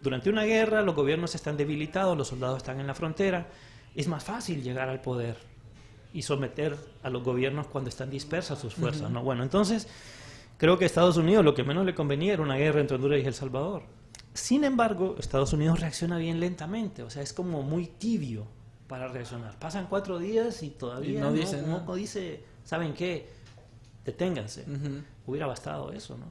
[0.00, 3.48] Durante una guerra los gobiernos están debilitados, los soldados están en la frontera,
[3.96, 5.36] es más fácil llegar al poder
[6.12, 9.10] y someter a los gobiernos cuando están dispersas sus fuerzas.
[9.10, 9.22] ¿no?
[9.22, 9.88] Bueno, entonces
[10.58, 13.20] creo que a Estados Unidos lo que menos le convenía era una guerra entre Honduras
[13.22, 13.82] y El Salvador.
[14.34, 18.46] Sin embargo, Estados Unidos reacciona bien lentamente, o sea, es como muy tibio
[18.88, 19.58] para reaccionar.
[19.58, 21.84] Pasan cuatro días y todavía Y no no, dice no- nada.
[21.86, 23.28] no dice, ¿saben qué?
[24.04, 24.64] Deténganse.
[25.26, 26.26] Hubiera bastado eso, ¿no?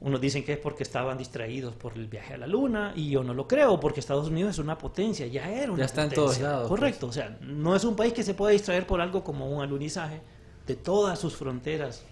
[0.00, 3.24] Unos dicen que es porque estaban distraídos por el viaje a la Luna, y yo
[3.24, 6.10] no lo creo, porque Estados Unidos es una potencia, ya era una Ya está en
[6.10, 6.24] potencia.
[6.24, 6.80] todos lados, pues.
[6.80, 9.60] Correcto, o sea, no es un país que se pueda distraer por algo como un
[9.62, 10.20] alunizaje
[10.68, 12.04] de todas sus fronteras,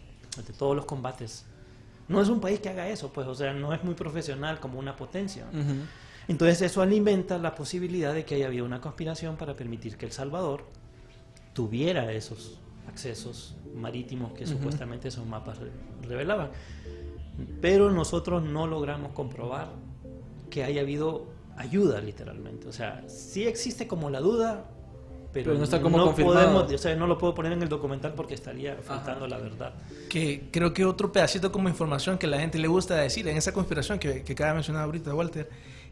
[0.45, 1.45] de todos los combates.
[2.09, 4.79] No es un país que haga eso, pues, o sea, no es muy profesional como
[4.81, 5.45] una potencia.
[6.29, 10.13] Entonces eso alimenta la posibilidad de que haya habido una conspiración para permitir que El
[10.13, 10.65] Salvador
[11.53, 15.71] tuviera esos accesos marítimos que supuestamente esos mapas re-
[16.09, 16.51] revelaban.
[17.61, 19.69] Pero nosotros no logramos comprobar
[20.51, 22.69] que haya habido ayuda literalmente.
[22.69, 24.65] O sea, sí existe como la duda,
[25.33, 26.37] pero, Pero no está como confirmado.
[26.37, 29.75] podemos, o sea, no lo puedo poner en el documental porque estaría faltando la verdad.
[30.09, 33.53] Que creo que otro pedacito como información que la gente le gusta decir en esa
[33.53, 35.51] conspiración que, que acaba de mencionar ahorita Walter,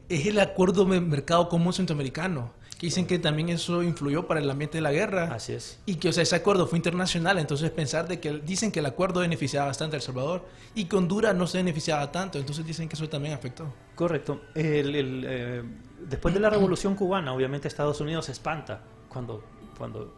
[0.09, 2.53] es el acuerdo de mercado común centroamericano,
[2.85, 5.33] que dicen que también eso influyó para el ambiente de la guerra.
[5.35, 5.79] Así es.
[5.87, 8.87] Y que, o sea, ese acuerdo fue internacional, entonces pensar de que dicen que el
[8.87, 10.45] acuerdo beneficiaba bastante a El Salvador
[10.75, 13.73] y que Honduras no se beneficiaba tanto, entonces dicen que eso también afectó.
[13.95, 14.43] Correcto.
[14.55, 15.63] El- el, eh,
[16.09, 19.43] después de la Revolución Cubana, obviamente Estados Unidos se espanta cuando,
[19.79, 20.15] cuando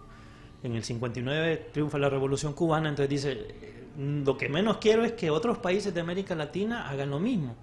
[0.62, 3.84] en el 59 triunfa la Revolución Cubana, entonces dice, eh,
[4.24, 7.54] lo que menos quiero es que otros países de América Latina hagan lo mismo.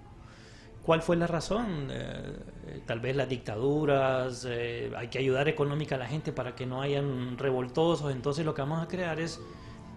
[0.84, 1.88] ¿Cuál fue la razón?
[1.90, 6.66] Eh, tal vez las dictaduras, eh, hay que ayudar económica a la gente para que
[6.66, 9.40] no hayan revoltosos, entonces lo que vamos a crear es,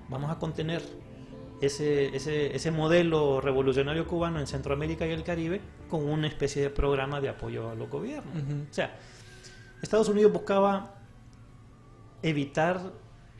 [0.07, 0.81] vamos a contener
[1.59, 6.69] ese, ese, ese modelo revolucionario cubano en Centroamérica y el Caribe con una especie de
[6.69, 8.33] programa de apoyo a los gobiernos.
[8.69, 8.95] O sea,
[9.81, 10.95] Estados Unidos buscaba
[12.21, 12.79] evitar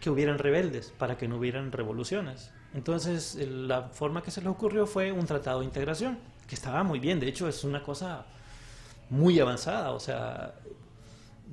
[0.01, 2.51] que hubieran rebeldes para que no hubieran revoluciones.
[2.73, 6.99] Entonces, la forma que se les ocurrió fue un tratado de integración, que estaba muy
[6.99, 8.25] bien, de hecho es una cosa
[9.09, 10.55] muy avanzada, o sea,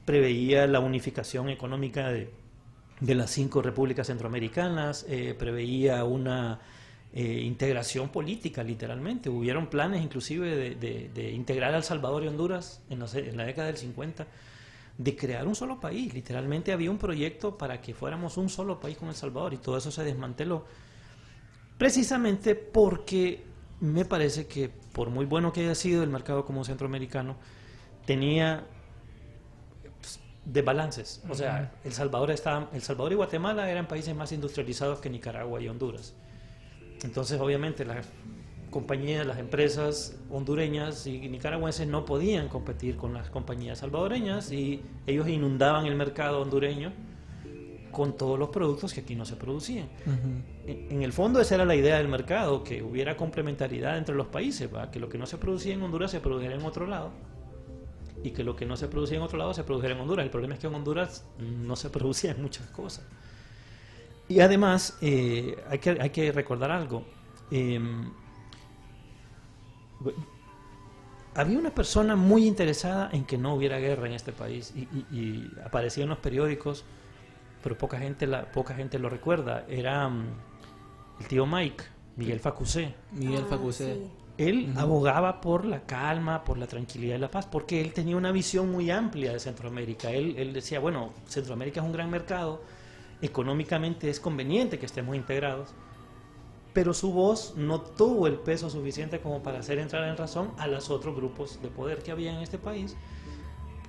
[0.04, 2.30] preveía la unificación económica de,
[3.00, 6.60] las cinco repúblicas centroamericanas, eh, preveía una
[7.12, 9.28] eh, integración política, literalmente.
[9.28, 13.76] Hubieron planes inclusive de, integrar a El Salvador y Honduras en, en la década del
[13.76, 14.26] 50,
[14.96, 16.14] de crear un solo país.
[16.14, 19.76] Literalmente había un proyecto para que fuéramos un solo país con El Salvador y todo
[19.76, 20.64] eso se desmanteló.
[21.78, 23.42] Precisamente porque
[23.80, 27.36] me parece que por muy bueno que haya sido el mercado común centroamericano,
[28.06, 28.64] tenía
[30.00, 31.22] pues, desbalances.
[31.28, 35.60] O sea, El Salvador, estaba, El Salvador y Guatemala eran países más industrializados que Nicaragua
[35.60, 36.14] y Honduras.
[37.02, 38.06] Entonces, obviamente, las
[38.70, 45.28] compañías, las empresas hondureñas y nicaragüenses no podían competir con las compañías salvadoreñas y ellos
[45.28, 46.92] inundaban el mercado hondureño
[47.94, 49.88] con todos los productos que aquí no se producían.
[50.66, 54.26] En, en el fondo esa era la idea del mercado, que hubiera complementariedad entre los
[54.26, 54.90] países, ¿va?
[54.90, 57.12] que lo que no se producía en Honduras se produjera en otro lado
[58.22, 60.24] y que lo que no se producía en otro lado se produjera en Honduras.
[60.24, 63.06] El problema es que en Honduras no se producían muchas cosas.
[64.28, 67.04] Y además eh, hay, que, hay que recordar algo.
[67.50, 68.10] Em,
[71.34, 75.06] había una persona muy interesada en que no hubiera guerra en este país y, y-
[75.18, 76.84] y aparecía en los periódicos,
[77.64, 79.64] pero poca gente, la, poca gente lo recuerda.
[79.66, 80.26] Era mm,
[81.18, 81.82] el tío Mike,
[82.16, 82.94] Miguel Facusé.
[83.12, 84.02] Miguel Facusé.
[84.36, 88.32] Él abogaba por la calma, por la tranquilidad y la paz, porque él tenía una
[88.32, 90.10] visión muy amplia de Centroamérica.
[90.10, 92.60] Él, él decía, bueno, Centroamérica es un gran mercado,
[93.22, 95.72] económicamente es conveniente que estemos integrados,
[96.74, 100.66] pero su voz no tuvo el peso suficiente como para hacer entrar en razón a
[100.66, 102.94] los otros grupos de poder que había en este país,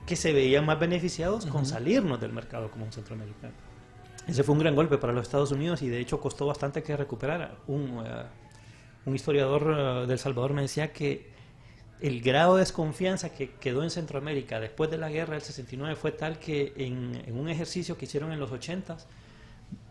[0.05, 3.53] que se veían más beneficiados con salirnos del mercado común centroamericano.
[4.27, 6.95] Ese fue un gran golpe para los Estados Unidos y de hecho costó bastante que
[6.95, 7.55] recuperara.
[7.67, 8.23] Un, eh,
[9.05, 11.33] un historiador eh, del Salvador me decía que
[12.01, 16.11] el grado de desconfianza que quedó en Centroamérica después de la guerra del 69 fue
[16.11, 18.97] tal que en, en un ejercicio que hicieron en los 80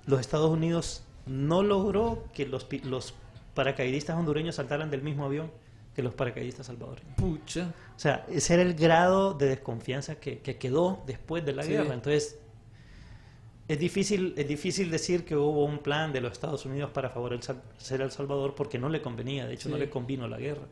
[0.06, 3.14] los Estados Unidos no logró que los
[3.54, 5.50] paracaidistas hondureños saltaran del mismo avión
[5.94, 7.14] que los paracaidistas salvadoreños.
[7.16, 7.72] Pucha.
[7.96, 11.70] O sea, ese era el grado de desconfianza que, que quedó después de la Sí.
[11.70, 11.94] guerra.
[11.94, 12.38] Entonces,
[13.68, 17.56] es difícil, es difícil decir que hubo un plan de los Estados Unidos para favorecer
[18.00, 20.66] a El Salvador porque no le convenía, de hecho no le convino la guerra.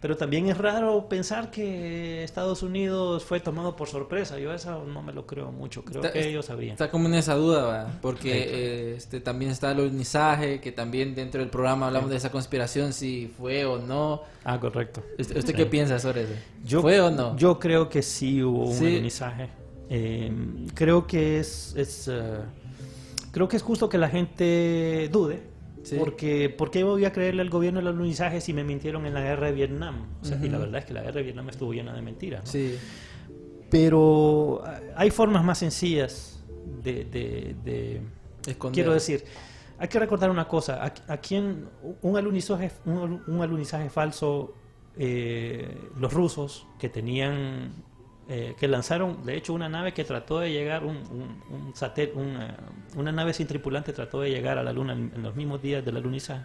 [0.00, 4.38] Pero también es raro pensar que Estados Unidos fue tomado por sorpresa.
[4.38, 5.84] Yo eso no me lo creo mucho.
[5.84, 6.72] Creo Está- que ellos sabían.
[6.72, 7.98] Está como en esa duda, ¿va?
[8.00, 8.38] porque Sí.
[8.50, 12.12] eh, este, también está el alunizaje, que también dentro del programa hablamos Sí.
[12.12, 14.22] de esa conspiración, si fue o no.
[14.42, 15.02] Ah, correcto.
[15.18, 15.56] ¿Usted, usted Sí.
[15.56, 16.32] qué piensa sobre eso?
[16.64, 17.36] Yo, ¿Fue o no?
[17.36, 18.86] Yo creo que sí hubo un Sí.
[18.86, 19.50] alunizaje.
[19.90, 20.32] Eh,
[20.72, 22.38] creo que es, es, eh,
[23.32, 25.49] creo que es justo que la gente dude.
[25.82, 25.96] Sí.
[25.98, 29.22] Porque, ¿por qué voy a creerle al gobierno el alunizaje si me mintieron en la
[29.22, 30.08] guerra de Vietnam?
[30.20, 32.42] O sea, Y la verdad es que la guerra de Vietnam estuvo llena de mentiras.
[32.44, 32.50] ¿no?
[32.50, 32.76] Sí.
[33.70, 34.62] Pero
[34.96, 36.42] hay formas más sencillas
[36.82, 38.00] de, de- de-
[38.46, 38.74] Esconder.
[38.74, 39.24] Quiero decir,
[39.78, 40.92] hay que recordar una cosa.
[41.08, 41.68] Aquí en
[42.02, 44.54] un alunizaje, un, un alunizaje falso,
[44.96, 47.72] eh, los rusos que tenían,
[48.32, 52.12] eh, que lanzaron, de hecho, una nave que trató de llegar, un, un, un satel-
[52.14, 52.56] una,
[52.96, 55.96] una nave sin tripulante trató de llegar a la Luna en, los mismos días del
[55.96, 56.44] alunizaje.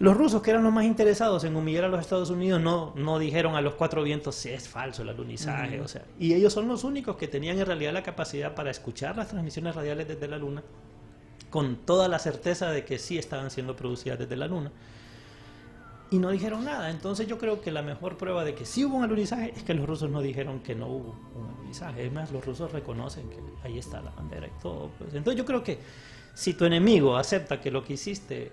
[0.00, 3.18] Los rusos, que eran los más interesados en humillar a los Estados Unidos, no, no
[3.18, 5.80] dijeron a los cuatro vientos si es falso el alunizaje.
[5.80, 9.16] O sea, y ellos son los únicos que tenían en realidad la capacidad para escuchar
[9.16, 10.62] las transmisiones radiales desde la Luna
[11.50, 14.70] con toda la certeza de que sí estaban siendo producidas desde la Luna.
[16.10, 16.90] Y no dijeron nada.
[16.90, 19.74] Entonces yo creo que la mejor prueba de que sí hubo un alunizaje es que
[19.74, 22.06] los rusos no dijeron que no hubo un alunizaje.
[22.06, 24.90] Es más, los rusos reconocen que ahí está la bandera y todo.
[24.98, 25.12] pues.
[25.14, 25.78] Entonces yo creo que
[26.34, 28.52] si tu enemigo acepta que lo que hiciste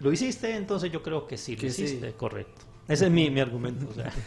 [0.00, 1.82] lo hiciste, entonces yo creo que sí lo Que sí.
[1.84, 2.62] hiciste, correcto.
[2.88, 3.86] Ese es mi, mi argumento.
[3.90, 4.12] o sea.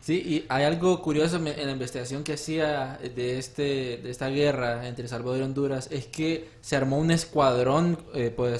[0.00, 4.86] Sí, y hay algo curioso en la investigación que hacía de este de esta guerra
[4.86, 8.50] entre Salvador y Honduras es que se armó un escuadrón, eh, por,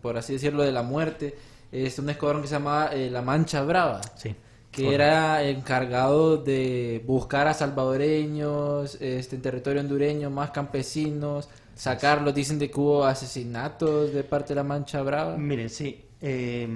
[0.00, 1.36] por así decirlo, de la muerte.
[1.72, 4.12] Es un escuadrón que se llamaba eh, La Mancha Brava.
[4.16, 4.36] Sí.
[4.70, 5.04] Que Correcto.
[5.04, 12.34] era encargado de buscar a salvadoreños este, en territorio hondureño, más campesinos, sacarlos.
[12.34, 15.36] Dicen de que hubo asesinatos de parte de la Mancha Brava.
[15.36, 16.04] Miren, sí.
[16.20, 16.68] eh,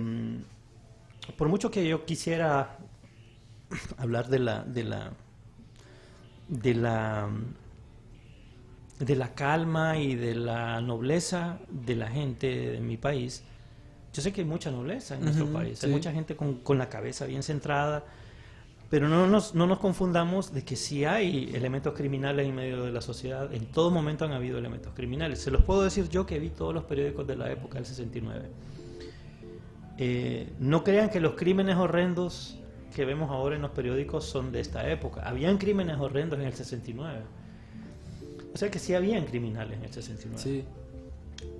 [1.37, 2.79] por mucho que yo quisiera
[3.99, 5.13] hablar de la, de la,
[6.49, 7.29] de la,
[8.99, 13.45] de la calma y de la nobleza de la gente de mi país,
[14.17, 15.85] yo sé que hay mucha nobleza en nuestro país, sí.
[15.85, 18.03] hay mucha gente con, con la cabeza bien centrada,
[18.89, 22.93] pero no nos, no nos confundamos de que sí hay elementos criminales en medio de
[22.93, 23.53] la sociedad.
[23.53, 25.41] En todo momento han habido elementos criminales.
[25.41, 28.49] Se los puedo decir yo que vi todos los periódicos de la época del 69.
[29.99, 32.59] Eh, no crean que los crímenes horrendos
[32.95, 35.29] que vemos ahora en los periódicos son de esta época.
[35.29, 37.21] Habían crímenes horrendos en el 69.
[38.55, 40.43] O sea que sí habían criminales en el 69.
[40.43, 40.65] Sí.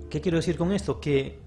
[0.09, 0.99] ¿Qué quiero decir con esto?
[0.99, 1.45] Que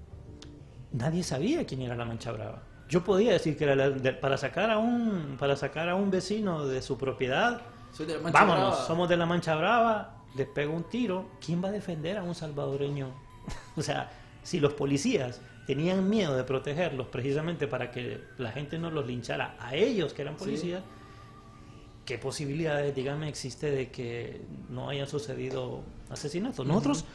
[0.93, 2.61] nadie sabía quién era la Mancha Brava.
[2.89, 6.11] Yo podía decir que era la- de- para sacar a un para sacar a un
[6.11, 7.61] vecino de su propiedad.
[7.93, 8.85] Soy de la Mancha vámonos, Brava.
[8.85, 10.17] somos de la Mancha Brava.
[10.35, 11.25] Les pego un tiro.
[11.45, 13.09] ¿Quién va a defender a un salvadoreño?
[13.75, 14.09] o sea,
[14.43, 19.55] si los policías tenían miedo de protegerlos precisamente para que la gente no los linchara
[19.59, 20.45] a ellos que eran Sí.
[20.45, 20.83] policías,
[22.05, 26.65] ¿qué posibilidades, dígame, existe de que no hayan sucedido asesinatos?
[26.65, 27.05] Nosotros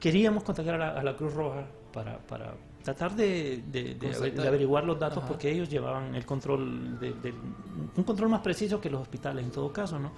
[0.00, 4.48] queríamos contactar a la, a la Cruz Roja para, para tratar de, de- de de
[4.48, 5.28] averiguar los datos Ajá.
[5.28, 6.98] porque ellos llevaban el control,
[7.96, 10.10] un control más preciso que los hospitales en todo caso, ¿no?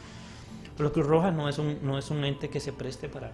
[0.77, 3.31] Pero Cruz Roja no es un, no es un ente que se preste para,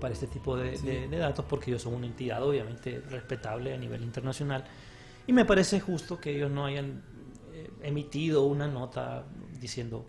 [0.00, 0.86] para este tipo de, Sí.
[0.86, 4.64] de- de datos porque ellos son una entidad obviamente respetable a nivel internacional
[5.26, 7.02] y me parece justo que ellos no hayan
[7.52, 9.24] eh, emitido una nota
[9.60, 10.06] diciendo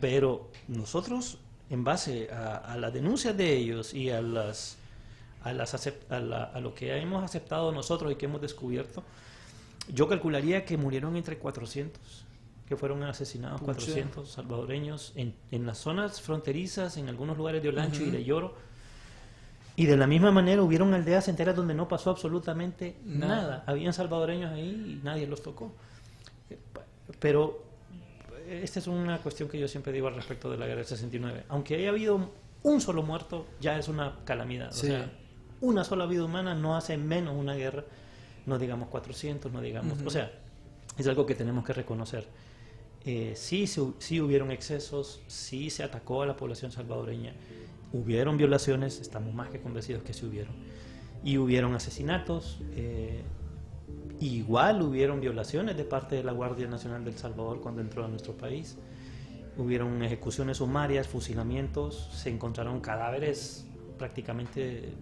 [0.00, 1.38] pero nosotros
[1.70, 4.76] en base a, a las denuncias de ellos y a las
[5.42, 5.74] a, las
[6.10, 9.02] a, la- a lo que hemos aceptado nosotros y que hemos descubierto
[9.92, 12.00] yo calcularía que murieron entre 400
[12.68, 13.72] que fueron asesinados Pucha.
[13.74, 18.12] 400 salvadoreños en, en las zonas fronterizas en algunos lugares de Olancho y Ujú.
[18.12, 18.54] de Lloro
[19.76, 23.42] y de la misma manera hubieron aldeas enteras donde no pasó absolutamente Nada.
[23.42, 23.64] nada.
[23.66, 25.72] Habían salvadoreños ahí y nadie los tocó.
[27.18, 27.62] Pero
[28.48, 31.44] esta es una cuestión que yo siempre digo al respecto de la guerra del 69.
[31.48, 32.30] Aunque haya habido
[32.62, 34.70] un solo muerto, ya es una calamidad.
[34.72, 34.86] Sí.
[34.86, 35.10] O sea,
[35.60, 37.84] una sola vida humana no hace menos una guerra.
[38.46, 39.98] No digamos 400, no digamos...
[39.98, 40.08] Ujú.
[40.08, 40.32] O sea,
[40.96, 42.26] es algo que tenemos que reconocer.
[43.04, 47.32] Eh, sí hubieron excesos, sí se atacó a la población salvadoreña,
[47.92, 50.54] hubieron violaciones, estamos más que convencidos que sí hubieron,
[51.24, 53.22] y hubieron asesinatos, eh,
[54.20, 58.36] igual hubieron violaciones de parte de la Guardia Nacional del Salvador cuando entró a nuestro
[58.36, 58.76] país,
[59.56, 63.66] hubieron ejecuciones sumarias, fusilamientos, se encontraron cadáveres
[63.98, 64.92] prácticamente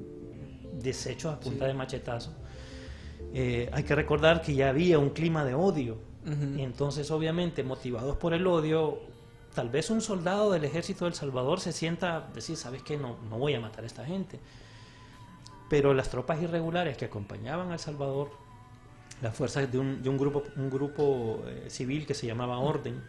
[0.83, 1.69] deshechos a punta Sí.
[1.69, 2.33] de machetazo.
[3.35, 5.99] Eh, hay que recordar que ya había un clima de odio
[6.57, 8.99] y entonces, obviamente, motivados por el odio,
[9.55, 12.99] tal vez un soldado del ejército del Salvador se sienta decir, ¿sabes qué?
[12.99, 14.39] No, no voy a matar a esta gente.
[15.71, 18.31] Pero las tropas irregulares que acompañaban al Salvador,
[19.23, 23.03] las fuerzas de un, de un grupo, un grupo eh, civil que se llamaba Orden,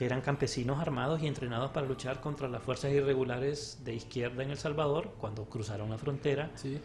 [0.00, 4.48] que eran campesinos armados y entrenados para luchar contra las fuerzas irregulares de izquierda en
[4.50, 6.80] El Salvador, cuando cruzaron la frontera, Sí.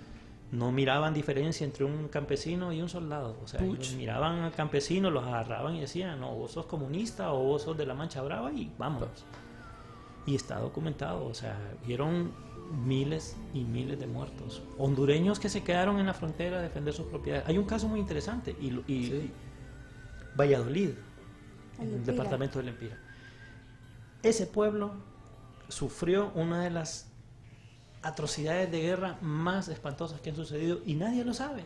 [0.52, 3.38] no miraban diferencia entre un campesino y un soldado.
[3.42, 7.42] O sea, ellos miraban al campesino, los agarraban y decían, no, vos sos comunista o
[7.42, 9.24] vos sos de la Mancha Brava y vámonos.
[10.26, 12.34] Y está documentado, o sea, vieron
[12.86, 14.62] miles y miles de muertos.
[14.78, 17.48] Hondureños que se quedaron en la frontera a defender sus propiedades.
[17.48, 19.32] Hay un caso muy interesante, y, lo- y- Sí.
[20.38, 22.12] Valladolid, El en el Empira.
[22.12, 22.98] departamento del Empira.
[24.26, 24.92] Ese pueblo
[25.68, 27.12] sufrió una de las
[28.02, 31.64] atrocidades de guerra más espantosas que han sucedido y nadie lo sabe.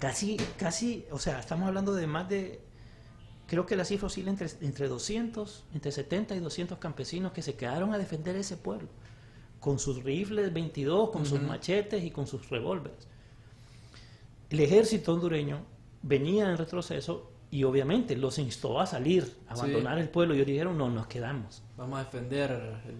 [0.00, 2.60] Casi, casi, o sea, estamos hablando de más de,
[3.46, 7.54] creo que la cifra oscila entre, entre 200, entre 70 y 200 campesinos que se
[7.54, 8.88] quedaron a defender ese pueblo,
[9.60, 13.06] con sus rifles 22, con sus machetes y con sus revólveres.
[14.48, 15.60] El ejército hondureño
[16.02, 19.60] venía en retroceso y obviamente los instó a salir, a Sí.
[19.62, 20.34] abandonar el pueblo.
[20.34, 21.62] Y ellos dijeron, no, nos quedamos.
[21.76, 22.94] Vamos a defender el,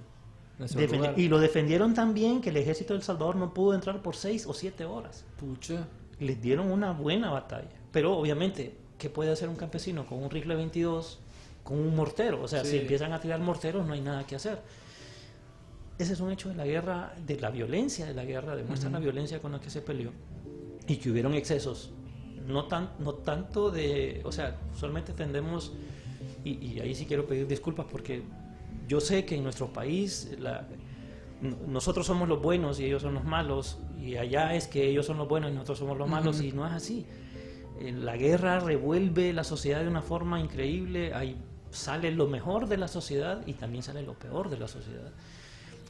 [0.58, 1.18] nuestro Defendi- lugar.
[1.18, 4.46] y lo defendieron tan bien que el ejército del Salvador no pudo entrar por seis
[4.46, 5.24] o siete horas.
[5.38, 5.86] Pucha.
[6.18, 7.70] Les dieron una buena batalla.
[7.92, 11.18] Pero obviamente, ¿qué puede hacer un campesino con un rifle 22,
[11.64, 12.42] con un mortero?
[12.42, 12.72] O sea, Sí.
[12.72, 14.60] si empiezan a tirar morteros no hay nada que hacer.
[15.98, 18.98] Ese es un hecho de la guerra, de la violencia de la guerra, demuestra la
[18.98, 20.10] violencia con la que se peleó
[20.86, 21.90] y que hubieron excesos.
[22.50, 25.72] No, tan, no tanto de, o sea, usualmente tendemos,
[26.44, 28.22] y, y ahí sí quiero pedir disculpas porque
[28.88, 30.66] yo sé que en nuestro país la-
[31.66, 35.16] nosotros somos los buenos y ellos son los malos, y allá es que ellos son
[35.18, 37.06] los buenos y nosotros somos los malos, y no es así.
[37.80, 41.36] Eh, La guerra revuelve la sociedad de una forma increíble, ahí
[41.70, 45.12] sale lo mejor de la sociedad y también sale lo peor de la sociedad.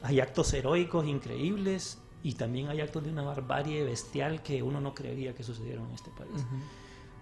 [0.03, 4.93] Hay actos heroicos increíbles y también hay actos de una barbarie bestial que uno no
[4.93, 6.45] creería que sucedieron en este país.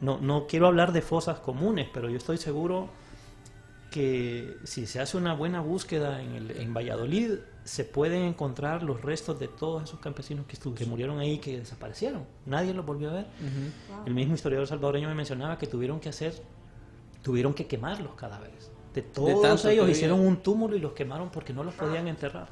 [0.02, 2.90] No, no quiero hablar de fosas comunes, pero yo estoy seguro
[3.92, 9.02] que si se hace una buena búsqueda en, el- en Valladolid, se pueden encontrar los
[9.02, 12.24] restos de todos esos campesinos que, que murieron ahí, que desaparecieron.
[12.46, 13.26] Nadie los volvió a ver.
[14.06, 16.34] El mismo historiador salvadoreño me mencionaba que tuvieron que hacer,
[17.24, 18.72] tuvieron que quemar los cadáveres.
[18.94, 19.34] De todos
[19.74, 22.50] ellos hicieron un túmulo y los quemaron porque no los podían enterrar.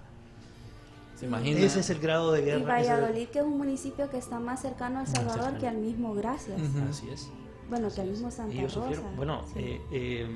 [1.17, 1.59] ¿Se imagina?
[1.59, 2.79] Ese es el grado de Y guerra.
[2.79, 5.59] ese- Valladolid, que es un municipio que está más cercano al Salvador cercano.
[5.59, 6.61] que al mismo Gracias.
[6.89, 7.29] Así es.
[7.69, 8.87] Bueno, que al mismo Santa Ellos Rosa.
[8.87, 9.15] sufrieron.
[9.17, 9.59] Bueno, Sí.
[9.59, 10.27] eh, eh,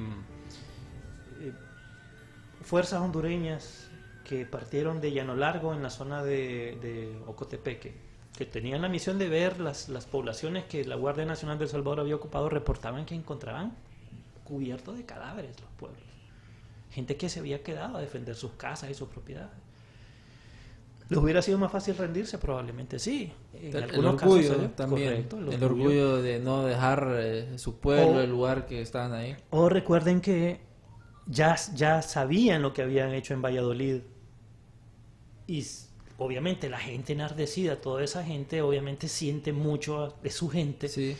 [1.41, 1.53] eh,
[2.61, 3.89] fuerzas hondureñas
[4.25, 7.95] que partieron de Llano Largo en la zona de, de Ocotepeque,
[8.38, 11.99] que tenían la misión de ver las, las poblaciones que la Guardia Nacional del Salvador
[12.01, 13.75] había ocupado, reportaban que encontraban
[14.43, 16.01] cubiertos de cadáveres los pueblos.
[16.89, 19.51] Gente que se había quedado a defender sus casas y sus propiedades.
[21.12, 22.38] ¿Les hubiera sido más fácil rendirse?
[22.38, 23.32] Probablemente sí.
[23.53, 25.09] En El, orgullo casos también.
[25.28, 26.22] correcto, el, orgullo.
[26.22, 29.36] de no dejar eh, su pueblo, O- el lugar que estaban ahí.
[29.49, 30.62] O recuerden que
[31.28, 34.01] ya, ya sabían lo que habían hecho en Valladolid.
[35.47, 35.66] Y
[36.18, 40.88] obviamente la gente enardecida, toda esa gente obviamente siente mucho de su gente.
[40.88, 41.18] Sí.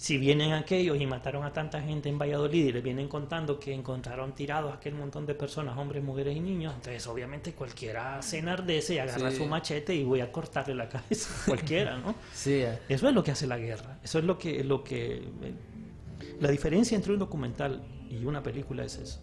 [0.00, 3.74] Si vienen aquellos y mataron a tanta gente en Valladolid y les vienen contando que
[3.74, 8.38] encontraron tirados a aquel montón de personas, hombres, mujeres y niños, entonces obviamente cualquiera se
[8.38, 9.36] enardece y agarra Sí.
[9.36, 11.28] su machete y voy a cortarle la cabeza.
[11.44, 12.14] Cualquiera, ¿no?
[12.32, 12.78] Sí, eh.
[12.88, 13.98] Eso es lo que hace la guerra.
[14.02, 15.16] Eso es lo que, lo que.
[15.16, 15.54] eh,
[16.40, 19.20] La diferencia entre un documental y una película es eso.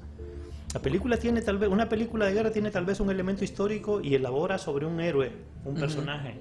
[0.75, 1.69] La película tiene tal vez.
[1.69, 5.32] Una película de guerra tiene tal vez un elemento histórico y elabora sobre un héroe,
[5.65, 6.36] un personaje.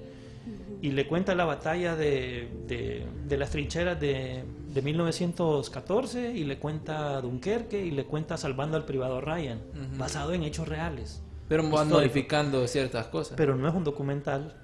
[0.81, 6.59] Y le cuenta la batalla de, de, de las trincheras de, de 1914 y le
[6.59, 9.59] cuenta Dunkerque y le cuenta Salvando al privado Ryan,
[9.97, 11.23] basado en hechos reales.
[11.47, 13.35] Pero van modificando ciertas cosas.
[13.37, 14.55] Pero no es un documental.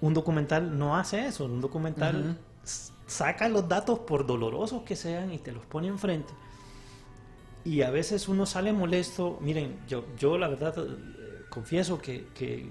[0.00, 1.46] Un documental no hace eso.
[1.46, 2.36] Un documental
[3.06, 6.32] saca los datos por dolorosos que sean y te los pone enfrente.
[7.64, 9.38] Y a veces uno sale molesto.
[9.40, 12.70] Miren, yo, yo la verdad eh, confieso que, que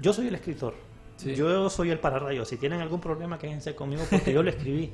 [0.00, 0.74] yo soy el escritor.
[1.16, 1.34] Sí.
[1.34, 2.44] Yo soy el pararrayo.
[2.44, 4.92] Si tienen algún problema, quédense conmigo porque yo lo escribí.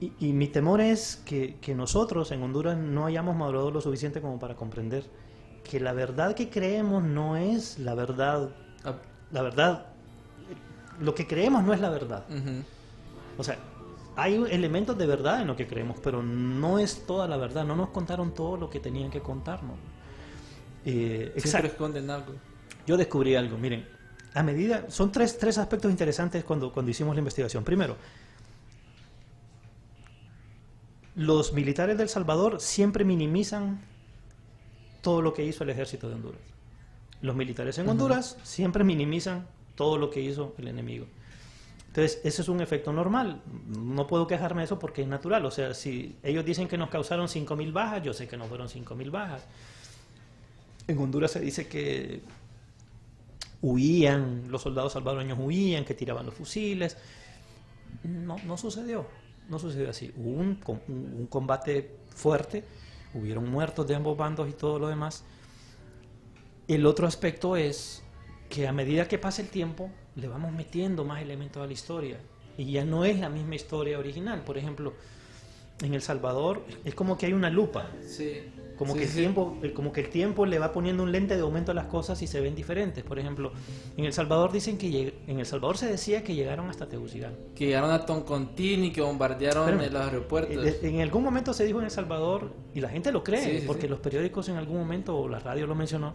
[0.00, 4.20] Y, y mi temor es que, que nosotros en Honduras no hayamos madurado lo suficiente
[4.20, 5.04] como para comprender
[5.62, 8.50] que la verdad que creemos no es la verdad.
[8.84, 8.94] Ah,
[9.32, 9.86] La verdad,
[11.00, 12.24] lo que creemos no es la verdad.
[12.28, 12.62] ujú.
[13.38, 13.56] O sea,
[14.16, 17.64] hay elementos de verdad en lo que creemos, pero no es toda la verdad.
[17.64, 19.76] No nos contaron todo lo que tenían que contarnos.
[20.84, 22.34] Eh, Siempre esconden algo.
[22.86, 23.88] Yo descubrí algo, miren,
[24.34, 27.62] a medida, son tres, tres aspectos interesantes cuando, cuando hicimos la investigación.
[27.62, 27.96] Primero,
[31.14, 33.80] los militares del Salvador siempre minimizan
[35.02, 36.40] todo lo que hizo el ejército de Honduras.
[37.22, 37.88] Los militares en.
[37.88, 41.06] Honduras siempre minimizan todo lo que hizo el enemigo.
[41.88, 43.40] Entonces, ese es un efecto normal.
[43.68, 45.46] No puedo quejarme de eso porque es natural.
[45.46, 48.66] O sea, si ellos dicen que nos causaron 5.000 bajas, yo sé que no fueron
[48.66, 49.44] 5.000 bajas.
[50.88, 52.20] En Honduras se dice que
[53.64, 56.98] huían, los soldados salvadoreños huían, que tiraban los fusiles.
[58.02, 59.06] No, no sucedió,
[59.48, 60.12] no sucedió así.
[60.16, 62.64] Hubo un, un combate fuerte,
[63.14, 65.24] hubieron muertos de ambos bandos y todo lo demás.
[66.68, 68.02] El otro aspecto es
[68.50, 72.20] que a medida que pasa el tiempo, le vamos metiendo más elementos a la historia.
[72.58, 74.42] Y ya no es la misma historia original.
[74.44, 74.92] Por ejemplo,
[75.82, 77.90] en El Salvador es como que hay una lupa.
[78.06, 78.42] Sí.
[78.76, 79.18] Como, Sí, que el sí.
[79.18, 81.86] tiempo, el- como que el tiempo le va poniendo un lente de aumento a las
[81.86, 83.04] cosas y se ven diferentes.
[83.04, 83.52] Por ejemplo,
[83.96, 87.38] en El Salvador dicen que en El Salvador se decía que llegaron hasta Tegucigalpa.
[87.54, 90.64] Que llegaron a Toncontín y que bombardearon en los aeropuertos.
[90.66, 93.64] Eh, En algún momento se dijo en El Salvador, y la gente lo cree, Sí,
[93.66, 96.14] porque los periódicos en algún momento, o la radio lo mencionó,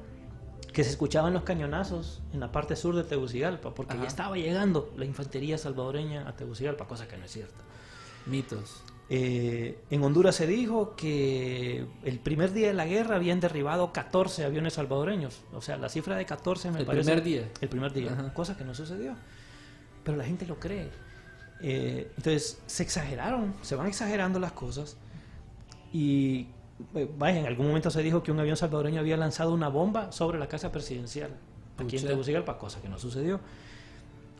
[0.73, 4.01] que se escuchaban los cañonazos en la parte sur de Tegucigalpa, porque Ajá.
[4.03, 7.63] ya estaba llegando la infantería salvadoreña a Tegucigalpa, cosa que no es cierta.
[8.25, 8.83] Mitos.
[9.11, 14.45] Eh, en Honduras se dijo que el primer día de la guerra habían derribado 14
[14.45, 15.41] aviones salvadoreños.
[15.53, 17.05] O sea, la cifra de 14 me El parece.
[17.05, 17.49] primer día.
[17.61, 18.11] El primer día.
[18.13, 18.33] Ajá.
[18.33, 19.15] Cosa que no sucedió.
[20.03, 20.89] Pero la gente lo cree.
[21.61, 24.95] Eh, entonces, se exageraron, se van exagerando las cosas.
[25.91, 26.47] Y,
[26.93, 30.11] eh, vaya, en algún momento se dijo que un avión salvadoreño había lanzado una bomba
[30.11, 31.31] sobre la casa presidencial.
[31.79, 32.05] Aquí en.
[32.05, 33.39] Tegucigalpa, cosa que no sucedió.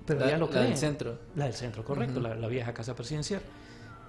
[0.05, 0.67] Pero La- ya lo la creen.
[0.69, 1.19] del centro.
[1.35, 3.41] La del centro, correcto, la, la vieja casa presidencial.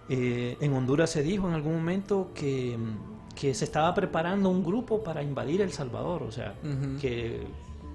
[0.08, 2.76] Eh, en Honduras se dijo en algún momento que,
[3.34, 6.54] que se estaba preparando un grupo para invadir El Salvador, o sea,
[7.00, 7.46] que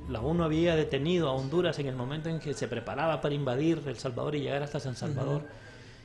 [0.09, 3.81] la ONU había detenido a Honduras en el momento en que se preparaba para invadir
[3.85, 5.43] El Salvador y llegar hasta San Salvador.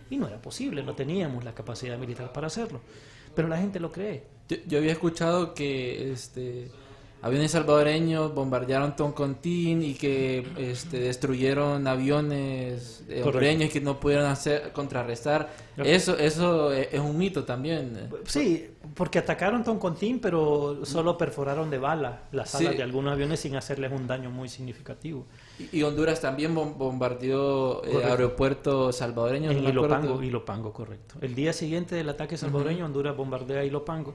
[0.09, 2.81] Y no era posible, no teníamos la capacidad militar para hacerlo.
[3.35, 4.25] Pero la gente lo cree.
[4.49, 6.73] Yo, yo había escuchado que este
[7.23, 14.73] aviones salvadoreños bombardearon Toncontín y que este, destruyeron aviones eh, hondureños que no pudieron hacer
[14.73, 15.51] contrarrestar.
[15.77, 18.09] Eso eso es, es un mito también.
[18.25, 22.65] Sí, porque atacaron Toncontín, pero solo perforaron de bala las Sí.
[22.67, 25.27] alas de algunos aviones sin hacerles un daño muy significativo.
[25.59, 29.55] Y, y Honduras también bom- bombardeó eh, aeropuertos salvadoreños.
[29.55, 29.71] En no.
[29.71, 31.17] Ilopango, Ilopango, correcto.
[31.21, 34.15] El día siguiente del ataque salvadoreño, Honduras bombardea Ilopango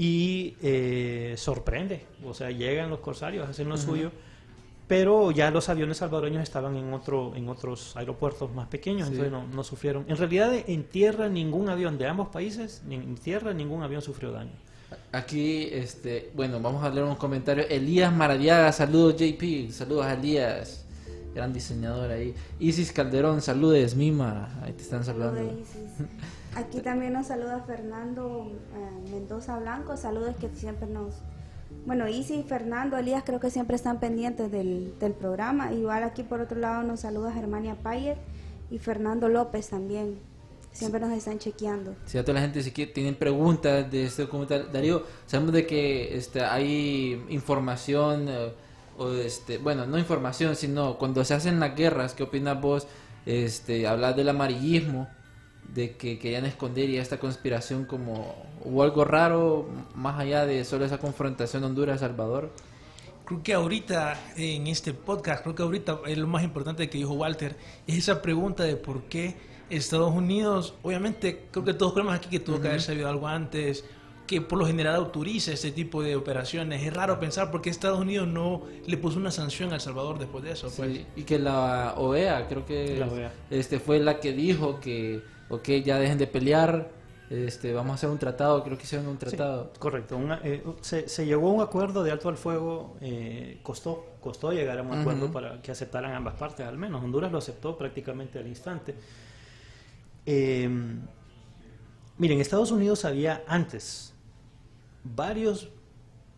[0.00, 2.06] y eh, sorprende.
[2.24, 4.10] O sea, llegan los corsarios, hacen lo suyo,
[4.88, 9.12] pero ya los aviones salvadoreños estaban en otro en otros aeropuertos más pequeños, Sí.
[9.14, 10.06] entonces no, no sufrieron.
[10.08, 14.52] En realidad, en tierra, ningún avión de ambos países, en tierra, ningún avión sufrió daño.
[15.12, 17.64] Aquí, este, bueno, vamos a leer un comentario.
[17.68, 20.86] Elías Maradiaga, saludos JP, saludos a Elías,
[21.34, 22.34] gran diseñador ahí.
[22.58, 25.40] Isis Calderón, saludes, Mima, ahí te están saludando.
[26.56, 31.14] Aquí también nos saluda Fernando eh, Mendoza Blanco, saludos que siempre nos...
[31.86, 35.72] Bueno, Isis, Fernando, Elías creo que siempre están pendientes del, del programa.
[35.72, 38.18] Igual aquí por otro lado nos saluda Germania Payer
[38.70, 40.18] y Fernando López también.
[40.72, 41.94] Siempre nos están chequeando.
[42.06, 45.66] Si a toda la gente si quiere- tienen preguntas de este documental, Darío, sabemos de
[45.66, 48.52] que este, hay información, eh,
[49.00, 52.86] o este, bueno, no información, sino cuando se hacen las guerras, ¿qué opinas vos?
[53.24, 55.08] Este, hablar del amarillismo,
[55.72, 60.84] de que querían esconder y esta conspiración como hubo algo raro más allá de solo
[60.84, 62.52] esa confrontación Honduras-Salvador.
[63.24, 67.14] Creo que ahorita, en este podcast, creo que ahorita es lo más importante que dijo
[67.14, 69.34] Walter, es esa pregunta de por qué
[69.70, 73.82] Estados Unidos, obviamente creo que todos creemos aquí que tuvo que haber sabido algo antes,
[74.30, 76.84] que por lo general autoriza este tipo de operaciones.
[76.86, 80.20] Es raro pensar por qué Estados Unidos no le puso una sanción a El Salvador
[80.20, 80.70] después de eso.
[80.76, 80.92] Pues.
[80.98, 83.32] Sí, y que la OEA, creo que La OEA.
[83.50, 86.92] este fue la que dijo que, ok, ya dejen de pelear,
[87.28, 89.72] este, vamos a hacer un tratado, creo que hicieron un tratado.
[89.80, 90.16] Correcto.
[90.16, 94.52] una- eh, se, se llegó a un acuerdo de alto al fuego, eh, costó, costó
[94.52, 97.02] llegar a un acuerdo para que aceptaran ambas partes, al menos.
[97.02, 98.94] Honduras lo aceptó prácticamente al instante.
[100.24, 100.68] Eh,
[102.18, 104.09] miren, Estados Unidos sabía antes,
[105.04, 105.70] varios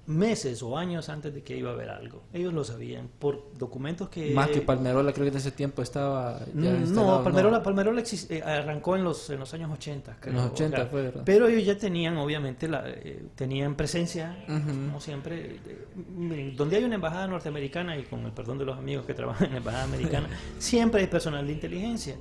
[0.05, 2.25] meses o años antes de que iba a haber algo.
[2.33, 4.35] Ellos lo sabían por documentos que...
[4.35, 8.97] Más que Palmerola, creo que en ese tiempo estaba Mm, No, Palmerola, Palmerola eh, arrancó
[8.97, 10.35] en los, en los años 80, creo.
[10.35, 11.23] los 80 fue, ¿verdad?
[11.25, 15.61] Pero ellos ya tenían, obviamente, la, eh, tenían presencia, como siempre.
[15.65, 19.47] eh, donde hay una embajada norteamericana, y con el perdón de los amigos que trabajan
[19.47, 22.17] en la embajada americana, siempre hay personal de inteligencia.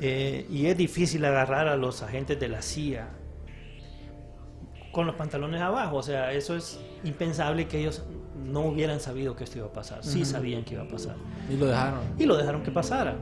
[0.00, 3.08] Eh, y es difícil agarrar a los agentes de la CIA
[4.96, 5.98] con los pantalones abajo.
[5.98, 8.02] O sea, eso es impensable que ellos
[8.46, 10.02] no hubieran sabido que esto iba a pasar.
[10.02, 11.16] Sí sabían que iba a pasar
[11.50, 12.00] Y lo dejaron.
[12.18, 13.14] y lo dejaron que pasara.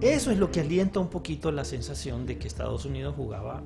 [0.00, 3.64] Eso es lo que alienta un poquito la sensación de que Estados Unidos jugaba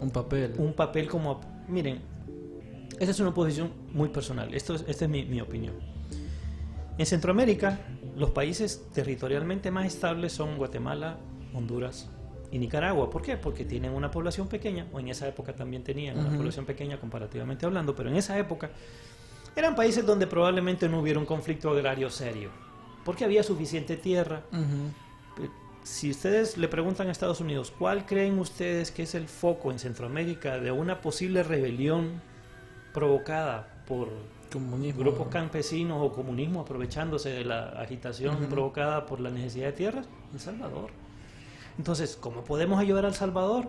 [0.00, 0.54] Un papel.
[0.56, 1.38] un papel como...
[1.68, 2.00] Miren,
[2.98, 5.74] esa es una posición muy personal, Esto es, esta es mi, mi opinión.
[6.96, 7.78] En Centroamérica,
[8.16, 11.18] los países territorialmente más estables son Guatemala,
[11.52, 12.08] Honduras
[12.52, 13.10] y Nicaragua.
[13.10, 13.36] ¿Por qué?
[13.36, 17.66] Porque tienen una población pequeña, o en esa época también tenían una población pequeña comparativamente
[17.66, 18.70] hablando, pero en esa época
[19.56, 22.50] eran países donde probablemente no hubiera un conflicto agrario serio,
[23.04, 24.42] porque había suficiente tierra,
[25.82, 29.78] si ustedes le preguntan a Estados Unidos, ¿cuál creen ustedes que es el foco en
[29.78, 32.22] Centroamérica de una posible rebelión
[32.92, 34.10] provocada por
[34.52, 35.00] Comunismo.
[35.00, 40.06] grupos campesinos o comunismo aprovechándose de la agitación provocada por la necesidad de tierras?
[40.34, 40.90] El Salvador.
[41.78, 43.68] Entonces, ¿cómo podemos ayudar al Salvador?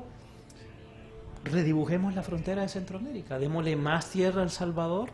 [1.43, 5.09] Redibujemos la frontera de Centroamérica, démosle más tierra al Salvador,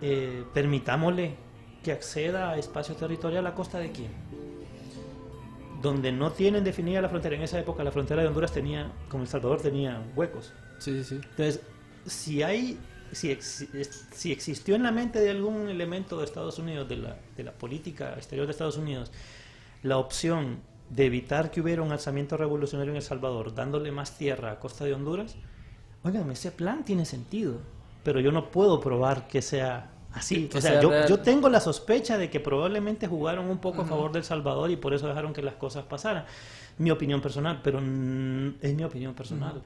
[0.00, 1.34] eh, permitámosle
[1.82, 4.10] que acceda a espacio territorial a costa de quién
[5.82, 7.36] donde no tienen definida la frontera.
[7.36, 10.52] En esa época la frontera de Honduras tenía, como El Salvador, tenía huecos.
[10.78, 11.14] Sí, sí.
[11.22, 11.60] Entonces,
[12.04, 12.78] si hay,
[13.12, 13.68] si, ex-
[14.12, 17.52] si existió en la mente de algún elemento de Estados Unidos, de la, de la
[17.52, 19.12] política exterior de Estados Unidos,
[19.84, 20.58] la opción
[20.90, 24.84] de evitar que hubiera un alzamiento revolucionario en El Salvador, dándole más tierra a costa
[24.84, 25.36] de Honduras,
[26.02, 27.60] oigan, ese plan tiene sentido,
[28.02, 30.48] pero yo no puedo probar que sea así.
[30.48, 33.82] Que O sea, sea yo, yo tengo la sospecha de que probablemente jugaron un poco
[33.82, 36.24] a favor del Salvador y por eso dejaron que las cosas pasaran.
[36.78, 39.62] Mi opinión personal, pero mm, es mi opinión personal.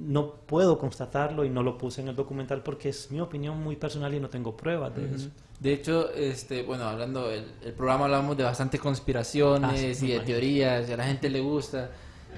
[0.00, 3.76] No puedo constatarlo y no lo puse en el documental porque es mi opinión muy
[3.76, 5.28] personal y no tengo pruebas de eso.
[5.58, 10.08] De hecho, este, bueno, hablando, el, el programa hablamos de bastantes conspiraciones Ah, sí, y
[10.08, 10.24] de imagino.
[10.24, 11.90] teorías, y a la gente le gusta.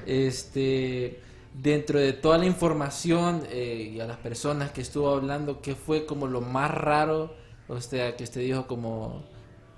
[0.07, 1.21] Este,
[1.55, 6.05] dentro de toda la información eh, y a las personas que estuvo hablando, ¿qué fue
[6.07, 7.35] como lo más raro?
[7.69, 9.23] O sea, que usted dijo como,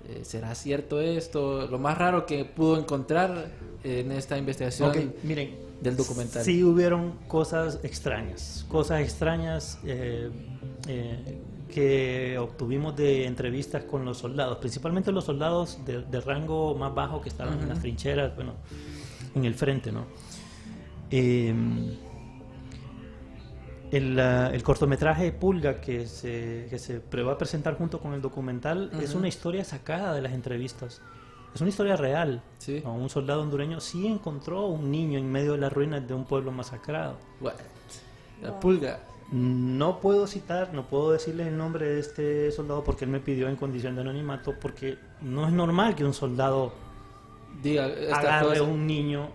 [0.07, 1.67] eh, ¿será cierto esto?
[1.67, 3.51] Lo más raro que pudo encontrar
[3.83, 6.43] en esta investigación Ok, miren, del documental.
[6.43, 10.29] Sí hubieron cosas extrañas, cosas extrañas eh,
[10.87, 11.41] eh,
[11.73, 17.21] que obtuvimos de entrevistas con los soldados, principalmente los soldados de, de rango más bajo
[17.21, 18.53] que estaban en las trincheras, bueno,
[19.35, 20.05] en el frente, ¿no?
[21.11, 21.53] Eh,
[23.91, 28.91] el, el cortometraje Pulga que se, que se va a presentar junto con el documental
[29.01, 31.01] es una historia sacada de las entrevistas.
[31.55, 32.41] Es una historia real.
[32.59, 32.81] Sí.
[32.83, 32.93] ¿no?
[32.93, 36.51] Un soldado hondureño sí encontró un niño en medio de las ruinas de un pueblo
[36.51, 37.15] masacrado.
[37.41, 37.53] What?
[38.41, 38.99] La pulga.
[39.31, 43.47] No puedo citar, no puedo decirles el nombre de este soldado porque él me pidió
[43.49, 46.73] en condición de anonimato porque no es normal que un soldado
[47.63, 49.29] Diga, agarre cosa- un niño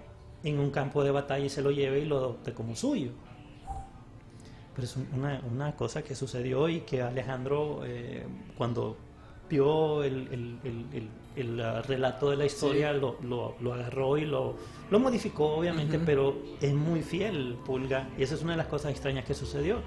[0.45, 3.11] en un campo de batalla y se lo lleve y lo adopte como suyo.
[4.75, 8.25] pero es un- una, una cosa que sucedió y que Alejandro, eh,
[8.57, 8.97] cuando
[9.51, 10.59] vio el, el-
[10.95, 14.57] el- el- ah, relato de la historia, lo, lo- lo agarró y lo,
[14.91, 16.07] lo modificó, obviamente, Ujú.
[16.07, 19.81] pero es muy fiel, Pulga, y esa es una de las cosas extrañas que sucedió.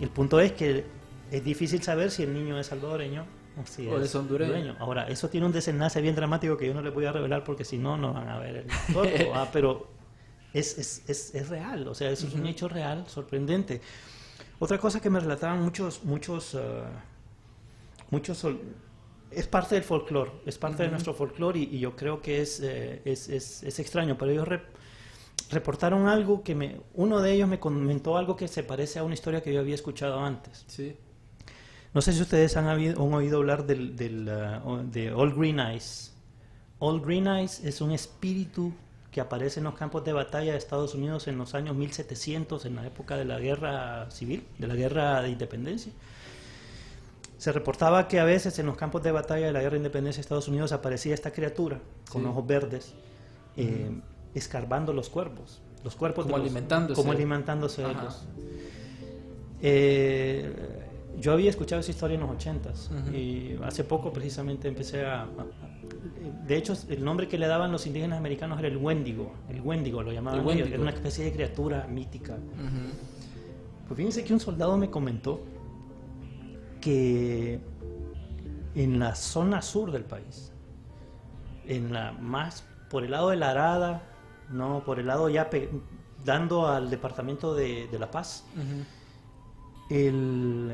[0.00, 0.84] El punto es que
[1.30, 3.24] es difícil saber si el niño es salvadoreño
[3.60, 4.76] o si O es hondureño.
[4.78, 7.64] Ahora, eso tiene un desenlace bien dramático que yo no le voy a revelar porque
[7.64, 9.34] si no, no van a ver el corto.
[9.34, 9.88] ah, pero
[10.54, 13.80] es, es, es, es real, o sea, eso es un hecho real, sorprendente.
[14.60, 16.88] Otra cosa que me relataban muchos, muchos, ah,
[18.10, 18.60] muchos, sol-
[19.30, 22.60] es parte del folclore, es parte de nuestro folclore y, y yo creo que es,
[22.60, 24.62] eh, es, es, es extraño, pero ellos rep-
[25.50, 29.14] reportaron algo que me, uno de ellos me comentó algo que se parece a una
[29.14, 30.64] historia que yo había escuchado antes.
[30.66, 30.96] Sí.
[31.94, 34.28] No sé si ustedes han, habido- han oído hablar del, del,
[34.64, 36.14] o- de All Green Eyes.
[36.80, 38.72] All Green Eyes es un espíritu
[39.10, 42.76] que aparece en los campos de batalla de Estados Unidos en los años 1700, en
[42.76, 45.92] la época de la guerra civil, de la guerra de independencia.
[47.38, 50.18] Se reportaba que a veces en los campos de batalla de la guerra de independencia
[50.18, 51.80] de Estados Unidos aparecía esta criatura
[52.10, 52.28] con Sí.
[52.28, 52.94] ojos verdes,
[53.56, 53.90] eh,
[54.34, 55.62] escarbando los cuerpos.
[55.84, 57.00] Los cuerpos de Como los- alimentándose.
[57.00, 58.26] Como alimentándose de ellos.
[59.60, 60.52] Eh,
[61.20, 63.14] yo había escuchado esa historia en los ochentas Ujú.
[63.16, 65.26] y hace poco precisamente empecé a, a-
[66.46, 69.32] De hecho, el nombre que le daban los indígenas americanos era el Wendigo.
[69.48, 70.68] El Wendigo lo llamaban Wendigo.
[70.68, 72.36] Era una especie de criatura mítica.
[73.86, 75.40] Pues fíjense que un soldado me comentó
[76.80, 77.60] que
[78.74, 80.52] en la zona sur del país,
[81.66, 84.02] en la más por el lado de la Arada,
[84.50, 85.68] no por el lado ya pe-
[86.24, 88.84] dando al departamento de, de La Paz, Ujú.
[89.90, 90.68] el-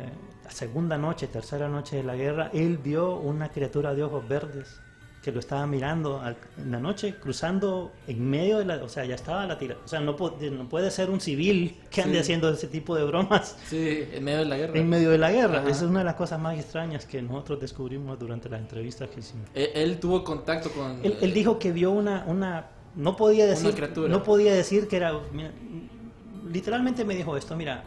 [0.44, 4.80] la segunda noche, tercera noche de la guerra, él vio una criatura de ojos verdes
[5.24, 8.76] que lo estaba mirando al- en la noche, cruzando en medio de la...
[8.84, 9.76] O sea, ya estaba la tira...
[9.82, 12.20] O sea, no, no puede ser un civil que ande Sí.
[12.20, 14.78] haciendo ese tipo de bromas Sí, en medio de la guerra.
[14.78, 15.60] en medio de la guerra.
[15.60, 15.70] Ajá.
[15.70, 19.20] Esa es una de las cosas más extrañas que nosotros descubrimos durante las entrevistas que
[19.20, 19.48] hicimos.
[19.54, 21.00] Él, él tuvo contacto con...
[21.02, 24.08] Él, él dijo que vio una, una no podía decir, criatura.
[24.10, 25.50] no podía decir que era, mira,
[26.52, 27.82] literalmente me dijo esto, mira,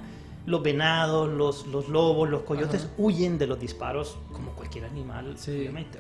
[0.46, 2.94] los venados, los, los lobos, los coyotes Ajá.
[2.98, 5.52] huyen de los disparos como cualquier animal, Sí.
[5.52, 6.00] obviamente.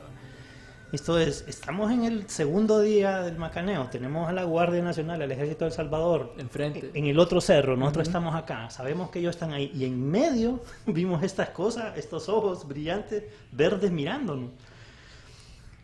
[0.93, 5.29] Esto es, estamos en el segundo día del macaneo, tenemos a la Guardia Nacional, al
[5.31, 6.91] Ejército del Salvador, Enfrente.
[6.93, 10.61] en el otro cerro, nosotros estamos acá, sabemos que ellos están ahí, y en medio
[10.85, 14.51] vimos estas cosas, estos ojos brillantes, verdes mirándonos.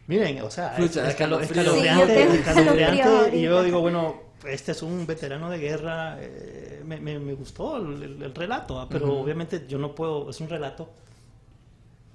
[0.07, 1.81] Miren, o sea, es, Pucha, es calo- es escalofrío.
[1.83, 4.15] Sí, yo calofriante, tengo es calofriante, escalofrío y yo digo, bueno,
[4.47, 8.79] este es un veterano de guerra, eh, me, me- me gustó el, el- el relato,
[8.79, 10.89] ah, pero obviamente yo no puedo, es un relato,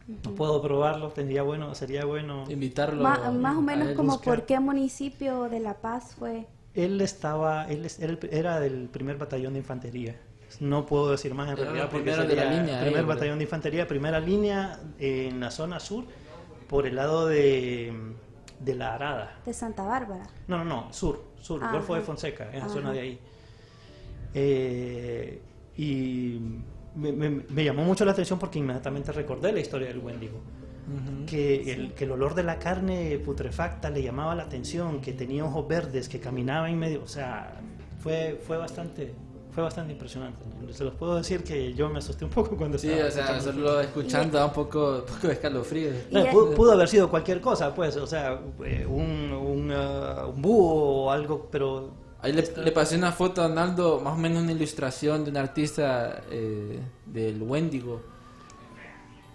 [0.09, 2.45] no puedo probarlo, tendría bueno, sería bueno.
[2.49, 3.03] Invitarlo.
[3.03, 4.37] Ma- más o menos como buscar.
[4.37, 6.47] por qué municipio de La Paz fue.
[6.75, 10.17] Él estaba, él era, el- era del primer batallón de infantería.
[10.61, 13.07] No puedo decir más en Era realidad porque primera de la sería línea, primer eh,
[13.07, 16.05] batallón de infantería, primera línea en la zona sur,
[16.69, 17.93] por el lado de,
[18.61, 19.37] de la Arada.
[19.45, 20.27] De Santa Bárbara.
[20.47, 21.61] No, no, no, sur, sur.
[21.71, 22.75] Golfo de Fonseca, en la Ajá.
[22.75, 23.21] zona de ahí.
[24.35, 25.43] Eh,
[25.77, 26.41] y
[26.99, 30.39] me, me- me llamó mucho la atención porque inmediatamente recordé la historia del Wendigo.
[30.89, 31.27] Ujú.
[31.27, 35.45] Que el, que el olor de la carne putrefacta le llamaba la atención, que tenía
[35.45, 37.61] ojos verdes, que caminaba en medio, o sea,
[38.03, 39.15] fue, fue bastante
[39.51, 40.39] fue bastante impresionante.
[40.73, 43.23] Se los puedo decir que yo me asusté un poco cuando Sí, estaba o sea,
[43.37, 43.53] escuchando.
[43.53, 45.91] solo escuchando da un poco, poco de escalofrío.
[46.13, 46.25] No,
[46.55, 51.11] pudo, haber sido cualquier cosa, pues, o sea, eh, un, un, ah, un búho o
[51.11, 51.91] algo, pero
[52.21, 55.37] Ahí le, le pasé una foto a Arnaldo, más o menos una ilustración de un
[55.37, 58.03] artista eh, del Wendigo.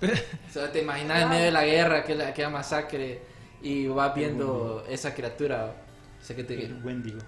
[0.49, 3.21] O sea, te imaginas en medio de la guerra, aquella, aquella masacre,
[3.61, 5.75] y vas viendo esa criatura.
[6.21, 6.65] O sea, que te...
[6.65, 7.19] el Wendigo.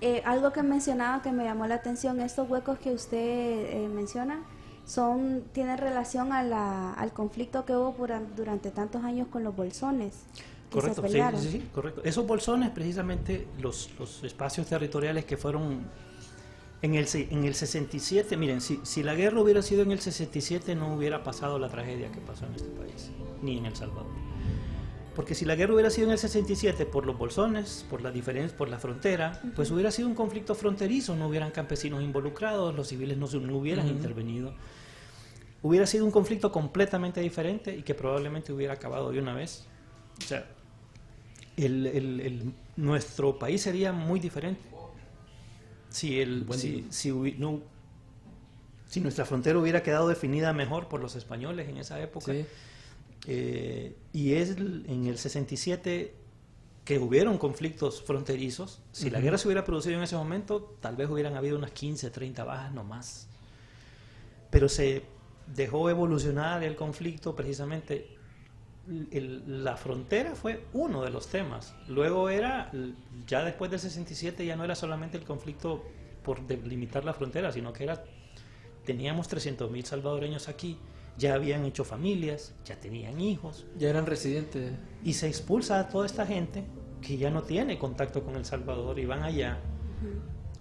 [0.00, 4.44] Eh, algo que mencionaba que me llamó la atención, estos huecos que usted eh, menciona,
[4.84, 9.56] son tienen relación a la, al conflicto que hubo por- durante tantos años con los
[9.56, 10.24] bolsones.
[10.70, 12.02] Correcto, sí, sí, sí, correcto.
[12.04, 15.86] Esos bolsones, precisamente, los, los espacios territoriales que fueron
[16.82, 20.74] en el, en el 67, miren, si, si la guerra hubiera sido en el 67
[20.74, 23.10] no hubiera pasado la tragedia que pasó en este país,
[23.42, 24.06] ni en El Salvador.
[25.16, 28.56] Porque si la guerra hubiera sido en el 67 por los bolsones, por la diferencia,
[28.56, 33.16] por la frontera, pues hubiera sido un conflicto fronterizo, no hubieran campesinos involucrados, los civiles
[33.16, 33.96] no, no hubieran Ujú.
[33.96, 34.54] intervenido.
[35.60, 39.66] Hubiera sido un conflicto completamente diferente y que probablemente hubiera acabado de una vez.
[40.22, 40.46] O sea,
[41.64, 44.60] el, el- el- nuestro país sería muy diferente
[45.90, 46.84] si, el, Buen si, día.
[46.90, 47.60] si, hubi- no-
[48.86, 52.32] si nuestra frontera hubiera quedado definida mejor por los españoles en esa época.
[52.32, 52.44] Sí.
[53.26, 56.14] Eh, y es en el 67
[56.84, 58.80] que hubieron conflictos fronterizos.
[58.92, 62.10] Si la guerra se hubiera producido en ese momento, tal vez hubieran habido unas 15,
[62.10, 63.26] 30 bajas no más.
[64.50, 65.02] pero se
[65.54, 68.16] dejó evolucionar el conflicto precisamente.
[69.10, 71.74] El- la frontera fue uno de los temas.
[71.88, 72.70] Luego era,
[73.26, 75.84] ya después del 67, ya no era solamente el conflicto
[76.22, 78.04] por delimitar la frontera, sino que era,
[78.84, 80.78] teníamos 300.000 salvadoreños aquí,
[81.16, 84.72] ya habían hecho familias, ya tenían hijos, Ya eran residentes.
[85.04, 86.64] y se expulsa a toda esta gente
[87.02, 89.58] que ya no tiene contacto con El Salvador y van allá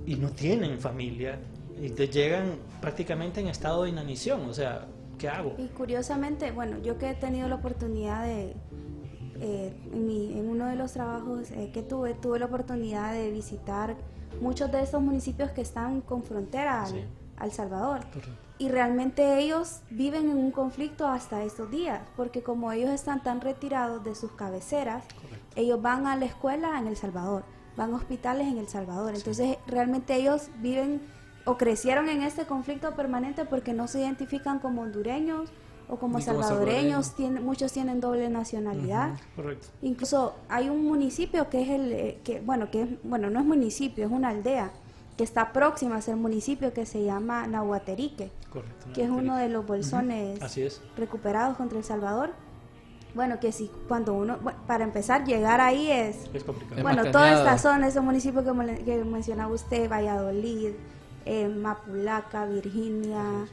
[0.05, 1.39] y no tienen familia
[1.81, 4.41] y te llegan prácticamente en estado de inanición.
[4.49, 4.87] O sea,
[5.17, 5.53] ¿qué hago?
[5.57, 8.55] Y curiosamente, bueno, yo que he tenido la oportunidad de,
[9.39, 13.31] eh, en, mi- en uno de los trabajos eh, que tuve, tuve la oportunidad de
[13.31, 13.95] visitar
[14.41, 17.03] muchos de estos municipios que están con frontera al, Sí.
[17.37, 17.99] al Salvador.
[18.59, 23.39] Y realmente ellos viven en un conflicto hasta estos días, porque como ellos están tan
[23.41, 25.03] retirados de sus cabeceras,
[25.55, 27.43] ellos van a la escuela en El Salvador,
[27.75, 29.13] van a hospitales en El Salvador.
[29.13, 31.01] Entonces realmente ellos viven
[31.47, 35.49] o crecieron en este conflicto permanente porque no se identifican como hondureños
[35.89, 39.17] o como salvadoreños, muchos tienen doble nacionalidad.
[39.35, 39.69] Correcto.
[39.81, 43.45] Incluso hay un municipio que es el eh, que bueno, que es, bueno, no es
[43.45, 44.71] municipio, es una aldea
[45.15, 48.87] que está próxima a ser municipio que se llama Nahuaterique, Correcto.
[48.93, 50.81] que es uno de los bolsones Así es.
[50.97, 52.31] recuperados contra El Salvador.
[53.15, 56.81] Bueno, que si cuando uno, bueno, para empezar, llegar ahí es, Es complicado.
[56.83, 60.73] Bueno, toda esta zona, ese municipio que, que mencionaba usted, Valladolid,
[61.27, 63.45] eh, Mapulaca, Virginia,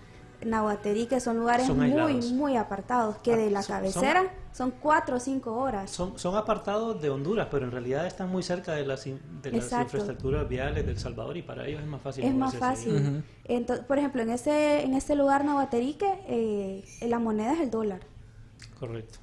[0.44, 5.16] Nahuaterique, son lugares Son muy, muy apartados, que Ah, de la son- cabecera son cuatro
[5.16, 5.90] o cinco horas.
[5.90, 9.52] Son, son apartados de Honduras, pero en realidad están muy cerca de las, in- de
[9.52, 12.24] las infraestructuras viales del Salvador y para ellos es más fácil.
[12.24, 13.24] Es más fácil.
[13.44, 18.00] Entonces, por ejemplo, en este, en este lugar, Nahuaterique, eh, la moneda es el dólar.
[18.78, 19.18] Correcto.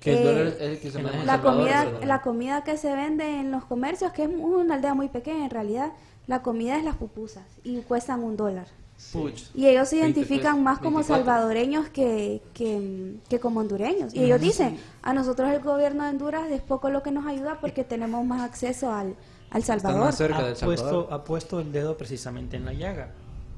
[0.00, 1.60] Que el Eh, dólar es el que se maneja en La Salvador,
[1.92, 5.44] comida, la comida que se vende en los comercios, que es una aldea muy pequeña
[5.44, 5.92] en realidad,
[6.26, 8.66] la comida es las pupusas y cuestan un dólar.
[9.12, 9.50] Puch.
[9.54, 11.24] Y ellos se 20 identifican más como 24.
[11.24, 14.14] salvadoreños que, que, que como hondureños.
[14.14, 17.58] Y ellos dicen, a nosotros el gobierno de Honduras es poco lo que nos ayuda
[17.60, 19.16] porque tenemos más acceso al,
[19.50, 20.00] al Salvador.
[20.00, 20.90] más cerca ha del Salvador.
[20.90, 23.12] puesto, ha puesto el dedo precisamente en la llaga.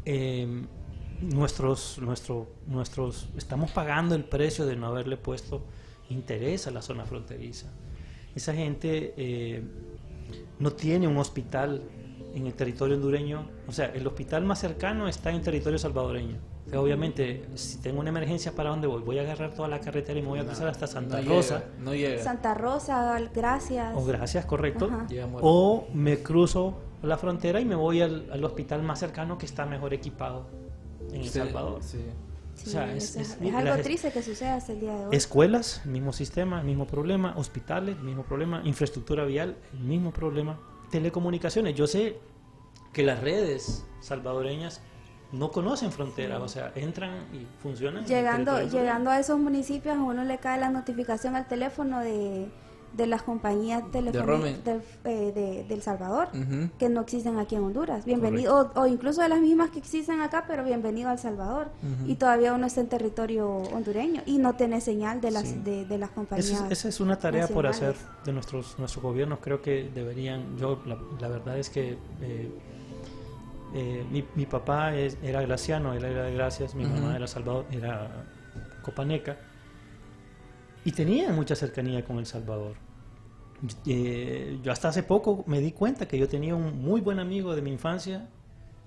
[0.04, 0.64] Eh,
[1.20, 5.62] nuestros, nuestro, nuestros, estamos pagando el precio de no haberle puesto
[6.08, 7.66] interés a la zona fronteriza.
[8.34, 9.62] Esa gente eh,
[10.58, 11.82] no tiene un hospital
[12.36, 16.36] en el territorio hondureño, o sea, el hospital más cercano está en territorio salvadoreño.
[16.66, 19.02] O sea, obviamente, si tengo una emergencia, ¿para dónde voy?
[19.02, 21.58] Voy a agarrar toda la carretera y me voy a cruzar hasta Santa no Rosa.
[21.60, 22.22] Llega, no llega.
[22.22, 23.96] Santa Rosa, gracias.
[23.96, 24.90] O gracias, correcto.
[25.40, 29.64] O me cruzo la frontera y me voy al, al hospital más cercano que está
[29.64, 30.46] mejor equipado
[31.12, 31.82] en El Sí, Salvador.
[31.82, 31.98] sí.
[32.54, 34.94] Sí, o sea, es, es- es es- algo las- triste que suceda hasta el día
[34.98, 35.14] de hoy.
[35.16, 37.34] Escuelas, mismo sistema, mismo problema.
[37.36, 38.62] Hospitales, mismo problema.
[38.64, 40.58] Infraestructura vial, el mismo problema.
[40.90, 41.74] Telecomunicaciones.
[41.74, 42.18] Yo sé
[42.92, 44.80] que las redes salvadoreñas
[45.32, 48.06] no conocen fronteras, o sea, entran y funcionan.
[48.06, 52.48] Llegando, llegando a esos municipios, a uno le cae la notificación al teléfono de,
[52.96, 56.28] de las compañías telefónicas del, eh, de, del Salvador,
[56.78, 58.04] que no existen aquí en Honduras.
[58.04, 61.68] Bienvenido, o, o incluso de las mismas que existen acá, pero bienvenido al Salvador.
[61.82, 62.10] Ujú.
[62.10, 65.60] Y todavía uno está en territorio hondureño y no tiene señal de las, Sí.
[65.62, 66.50] de, de las compañías.
[66.50, 67.94] Esa es, esa es una tarea por hacer
[68.24, 69.38] de nuestros nuestros gobiernos.
[69.40, 70.56] Creo que deberían.
[70.56, 72.50] Yo la, la verdad es que eh,
[73.74, 77.66] eh, mi, mi papá es- era glaciano, él era de Gracias, mi mamá era Salvador,
[77.70, 78.24] era
[78.82, 79.36] copaneca
[80.84, 82.74] y tenían mucha cercanía con El Salvador.
[83.86, 87.54] Eh, yo hasta hace poco me di cuenta que yo tenía un muy buen amigo
[87.54, 88.28] de mi infancia.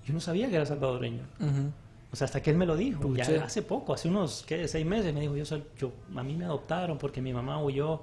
[0.04, 1.22] Yo no sabía que era salvadoreño.
[1.40, 1.70] Ujú.
[2.12, 4.66] O sea, hasta que él me lo dijo, ya hace poco, hace unos ¿qué?
[4.66, 8.02] seis meses, me dijo, yo, soy, yo a mí me adoptaron porque mi mamá huyó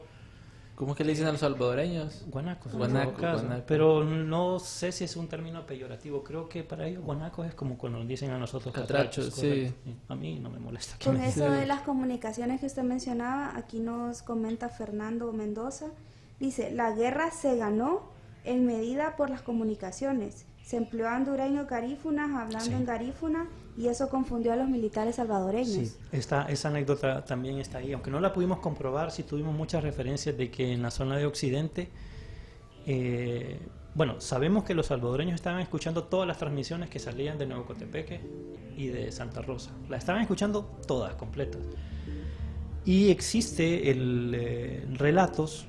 [0.75, 2.23] ¿Cómo es que le dicen a los salvadoreños?
[2.27, 2.71] guanacos.
[2.71, 3.63] Guanaco, guanaco.
[3.65, 6.23] Pero no sé si es un término peyorativo.
[6.23, 9.39] Creo que para ellos guanacos es como cuando nos dicen a nosotros Catrachos, catrachos.
[9.39, 9.73] sí.
[10.07, 10.95] A mí no me molesta.
[11.03, 15.87] Con me- eso de las comunicaciones que usted mencionaba, aquí nos comenta Fernando Mendoza,
[16.39, 18.03] dice, la guerra se ganó
[18.43, 20.45] en medida por las comunicaciones.
[20.63, 22.73] Se empleó a hondureños garífunas hablando Sí.
[22.73, 25.69] en garífuna y eso confundió a los militares salvadoreños.
[25.69, 27.93] Sí, esta, esa anécdota también está ahí.
[27.93, 31.25] Aunque no la pudimos comprobar, sí tuvimos muchas referencias de que en la zona de
[31.25, 31.89] Occidente,
[32.85, 33.59] eh,
[33.95, 38.19] bueno, sabemos que los salvadoreños estaban escuchando todas las transmisiones que salían de Nuevo Cotepeque
[38.75, 39.71] y de Santa Rosa.
[39.89, 41.61] Las estaban escuchando todas, completas.
[42.85, 45.67] Y existe el eh, relatos,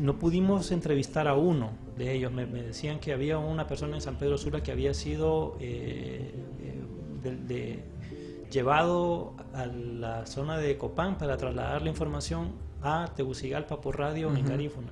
[0.00, 2.32] no pudimos entrevistar a uno de ellos.
[2.32, 6.34] Me, me decían que había una persona en San Pedro Sula que había sido eh,
[6.60, 6.82] eh,
[7.22, 7.84] de- de-
[8.50, 14.44] llevado a la zona de Copán para trasladar la información a Tegucigalpa por radio en.
[14.48, 14.88] Garífuna.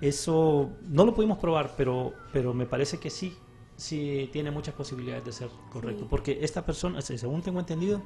[0.00, 3.36] Eso no lo pudimos probar, pero, pero me parece que sí,
[3.76, 6.06] sí tiene muchas posibilidades de ser correcto.
[6.08, 8.00] Porque esta persona, se- según tengo entendido,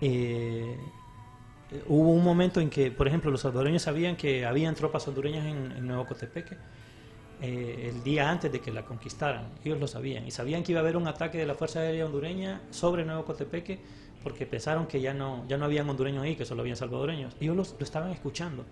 [0.00, 0.76] eh,
[1.88, 5.86] hubo un momento en que, por ejemplo, los salvadoreños sabían que habían tropas hondureñas en,
[5.86, 6.56] Nuevo Cotepeque
[7.42, 9.46] eh, el día antes de que la conquistaran.
[9.64, 10.26] Ellos lo sabían.
[10.26, 13.24] Y sabían que iba a haber un ataque de la Fuerza Aérea Hondureña sobre Nuevo
[13.24, 13.78] Cotepeque
[14.22, 17.36] porque pensaron que ya no, ya no habían hondureños ahí, que solo habían salvadoreños.
[17.40, 18.64] Ellos los- lo estaban escuchando.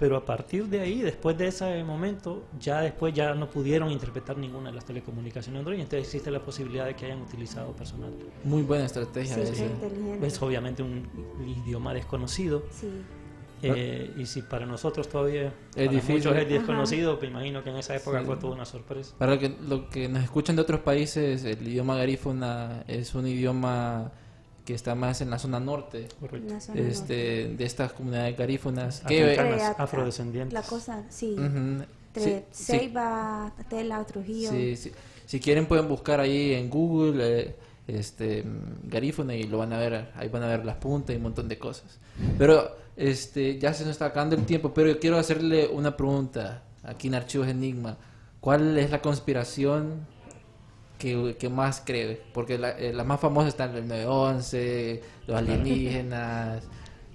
[0.00, 4.36] Pero a partir de ahí, después de ese momento, ya después ya no pudieron interpretar
[4.38, 5.84] ninguna de las telecomunicaciones hondureñas.
[5.84, 8.10] Entonces existe la posibilidad de que hayan utilizado personal.
[8.42, 9.34] Muy buena estrategia.
[9.46, 10.26] Sí, inteligente.
[10.26, 11.06] Es obviamente un
[11.64, 12.64] idioma desconocido.
[12.70, 12.88] Sí.
[13.62, 16.14] eh, y si para nosotros todavía Es para difícil.
[16.14, 16.48] muchos es Ajá.
[16.48, 18.24] desconocido, me imagino que en esa época Sí.
[18.24, 19.14] fue toda una sorpresa.
[19.18, 23.26] Para lo que, lo que nos escuchan de otros países, el idioma garífuna es un
[23.26, 24.12] idioma
[24.64, 26.52] que está más en la zona norte Correcto.
[26.52, 29.00] La zona este, de estas comunidades garífunas.
[29.00, 29.74] Que, Africanas.
[29.78, 30.52] Afrodescendientes.
[30.52, 31.34] La cosa, sí.
[31.34, 31.84] Ujú.
[32.14, 32.64] Entre Sí, sí.
[32.64, 34.50] Ceiba, Tela, Trujillo.
[34.50, 34.92] Sí, sí.
[35.26, 37.56] Si quieren pueden buscar ahí en Google eh,
[37.86, 38.44] este
[38.84, 41.48] garífuna y lo van a ver, ahí van a ver las puntas y un montón
[41.48, 41.98] de cosas.
[42.36, 46.64] Pero este ya se nos está acabando el tiempo, pero yo quiero hacerle una pregunta
[46.82, 47.96] aquí en Archivos Enigma.
[48.40, 50.06] ¿Cuál es la conspiración
[51.00, 52.20] que, que más cree?
[52.32, 56.62] Porque la, eh, las más famosas están el 911, los alienígenas,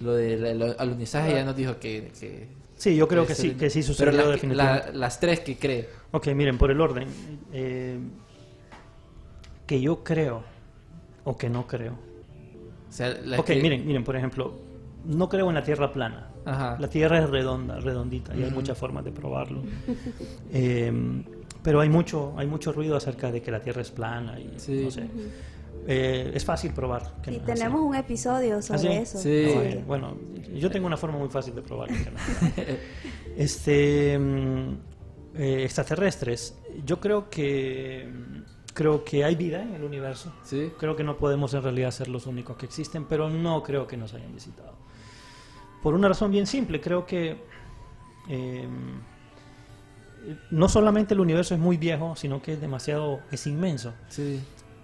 [0.00, 2.12] lo del el alunizaje ya nos dijo que...
[2.20, 4.92] que Sí, yo creo que sí, el- que sí sucedió las que- definitivamente.
[4.92, 5.88] la- las tres que cree.
[6.10, 7.08] Ok, miren, por el orden.
[7.54, 7.98] eh,
[9.66, 10.42] que yo creo
[11.24, 11.92] o que no creo.
[11.92, 14.52] O sea, la ok, que- miren, miren, por ejemplo,
[15.06, 16.30] no creo en la Tierra plana.
[16.44, 16.76] Ajá.
[16.78, 19.62] La Tierra es redonda, redondita, y hay muchas formas de probarlo.
[20.52, 20.92] Eh,
[21.66, 24.82] pero hay mucho, hay mucho ruido acerca de que la Tierra es plana y Sí.
[24.84, 25.08] no sé.
[25.88, 27.20] Eh, es fácil probar.
[27.20, 27.58] que Sí, no es así.
[27.58, 28.88] tenemos un episodio ¿Ah, sobre sí?
[28.92, 29.18] eso.
[29.18, 29.44] Sí.
[29.52, 29.84] Ah, ok.
[29.84, 30.16] Bueno,
[30.54, 31.88] yo tengo una forma muy fácil de probar.
[31.88, 32.18] que no.
[33.36, 34.68] este, mm,
[35.34, 36.56] eh, extraterrestres.
[36.84, 38.08] Yo creo que
[38.72, 40.32] creo que hay vida en el universo.
[40.44, 40.70] Sí.
[40.78, 43.96] Creo que no podemos en realidad ser los únicos que existen, pero no creo que
[43.96, 44.76] nos hayan visitado.
[45.82, 47.42] Por una razón bien simple, creo que
[48.28, 48.68] eh,
[50.50, 53.92] no solamente el universo es muy viejo, sino que es demasiado, es inmenso.
[54.08, 54.40] Sí.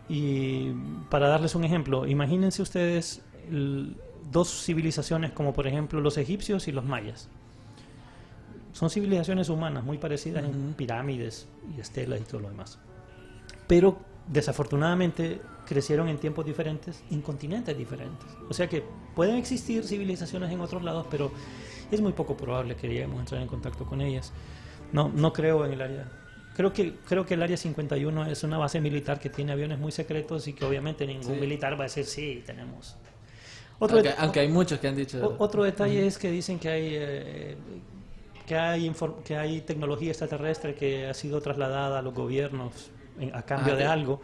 [0.09, 0.73] Y
[1.11, 3.97] para darles un ejemplo, imagínense ustedes el-
[4.31, 7.29] dos civilizaciones como por ejemplo los egipcios y los mayas.
[8.73, 12.79] Son civilizaciones humanas muy parecidas en pirámides y estelas y todo lo demás.
[13.67, 18.27] Pero desafortunadamente crecieron en tiempos diferentes, en continentes diferentes.
[18.49, 18.83] O sea que
[19.15, 21.31] pueden existir civilizaciones en otros lados, pero
[21.91, 24.33] es muy poco probable que lleguemos a entrar en contacto con ellas.
[24.93, 26.09] No, no creo en el área.
[26.55, 29.91] Creo que, creo que el área 51 es una base militar que tiene aviones muy
[29.91, 31.41] secretos y que obviamente ningún Sí.
[31.41, 32.97] militar va a decir sí, tenemos.
[33.79, 35.19] Otro, Aunque, hay muchos que han dicho...
[35.27, 37.57] o- otro detalle es que dicen que hay eh,
[38.47, 38.93] que hay
[39.25, 43.77] que hay tecnología extraterrestre que ha sido trasladada a los gobiernos en- a cambio Ah,
[43.77, 44.21] de algo.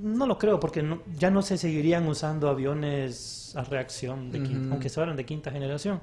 [0.00, 4.62] No lo creo porque no- ya no se seguirían usando aviones a reacción, de quin-
[4.64, 4.70] Ujú.
[4.72, 6.00] aunque fueran de quinta generación.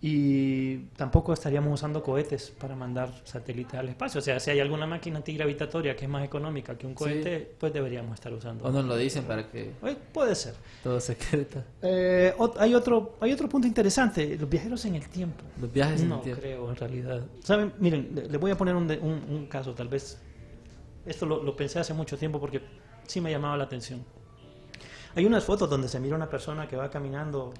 [0.00, 4.20] Y tampoco estaríamos usando cohetes para mandar satélites al espacio.
[4.20, 7.72] O sea, si hay alguna máquina antigravitatoria que es más económica que un cohete, pues
[7.72, 8.64] deberíamos estar usando.
[8.64, 10.54] O nos lo dicen para que Eh, Puede ser.
[10.84, 11.64] todo secreto.
[11.82, 15.42] Eh, hay otro hay otro punto interesante, los viajeros en el tiempo.
[15.60, 16.42] Los viajes en no el tiempo.
[16.42, 17.22] creo en realidad.
[17.42, 20.20] Saben, miren, le, le voy a poner un, de- un- un caso, tal vez.
[21.06, 22.60] Esto lo, lo pensé hace mucho tiempo porque
[23.08, 24.04] sí me llamaba la atención.
[25.16, 27.52] Hay unas fotos donde se mira una persona que va caminando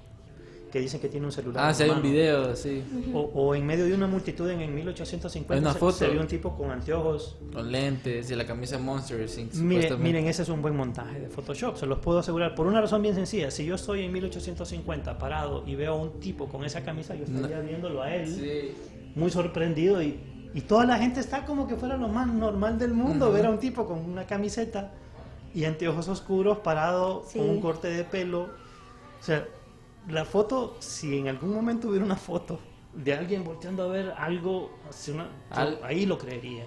[0.71, 1.65] que dicen que tiene un celular.
[1.65, 2.83] Ah, en sí, hay un video, sí.
[3.15, 5.93] O, o en medio de una multitud en, en 1850 Hay una se, foto.
[5.97, 7.37] se ve un tipo con anteojos.
[7.53, 9.21] Con lentes y la camisa Monster.
[9.39, 12.55] Inc., Mire- miren, ese es un buen montaje de Photoshop, se los puedo asegurar.
[12.55, 16.21] Por una razón bien sencilla, si yo estoy en 1850 parado y veo a un
[16.21, 18.75] tipo con esa camisa, yo estaría viéndolo a él, Sí.
[19.15, 20.21] muy sorprendido y,
[20.55, 23.35] y toda la gente está como que fuera lo más normal del mundo, Ujú.
[23.35, 24.93] ver a un tipo con una camiseta
[25.55, 27.39] y anteojos oscuros parado Sí.
[27.39, 28.43] con un corte de pelo.
[29.21, 29.47] O sea,
[30.09, 32.59] la foto, si en algún momento hubiera una foto
[32.95, 34.71] de alguien volteando a ver algo,
[35.09, 36.65] una- yo Al- ahí lo creería.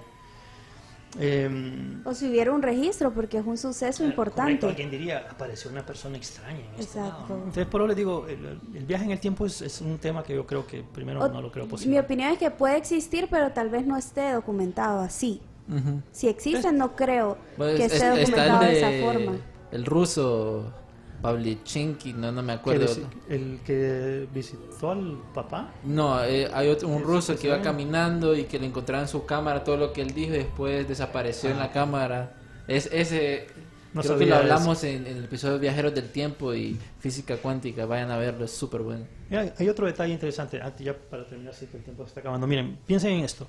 [1.20, 4.44] Em, O si hubiera un registro, porque es un suceso importante.
[4.44, 7.24] Correcto, alguien diría, apareció una persona extraña en este Exacto.
[7.24, 7.38] lado.
[7.40, 10.24] Entonces, por eso les digo, el, el viaje en el tiempo es, es un tema
[10.24, 12.00] que yo creo que primero O- no lo creo Mi posible.
[12.00, 15.42] opinión es que puede existir, pero tal vez no esté documentado así.
[15.68, 16.02] Ujú.
[16.14, 19.38] Si existe, no creo Pues, que es- esté está documentado el de de- esa forma.
[19.74, 20.74] El ruso
[21.22, 22.86] Pavlichenki, no, no me acuerdo.
[23.30, 25.72] el que visitó al papá.
[25.84, 29.26] No, eh, hay otro, un ruso que iba caminando y que le encontraron en su
[29.26, 31.60] cámara todo lo que él dijo y después desapareció en Ah.
[31.68, 32.38] la cámara.
[32.68, 33.48] Es ese
[33.94, 37.36] No creo que lo hablamos en, en el episodio de Viajeros del Tiempo y Física
[37.38, 37.86] Cuántica.
[37.86, 39.06] Vayan a verlo, es súper bueno.
[39.30, 42.20] Mira, hay otro detalle interesante, antes ya para terminar, si que el tiempo se está
[42.22, 42.48] acabando.
[42.48, 43.48] Miren, piensen en esto.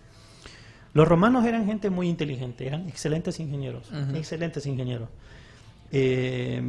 [0.94, 5.08] Los romanos eran gente muy inteligente, eran excelentes ingenieros, excelentes ingenieros.
[5.90, 6.60] Eh,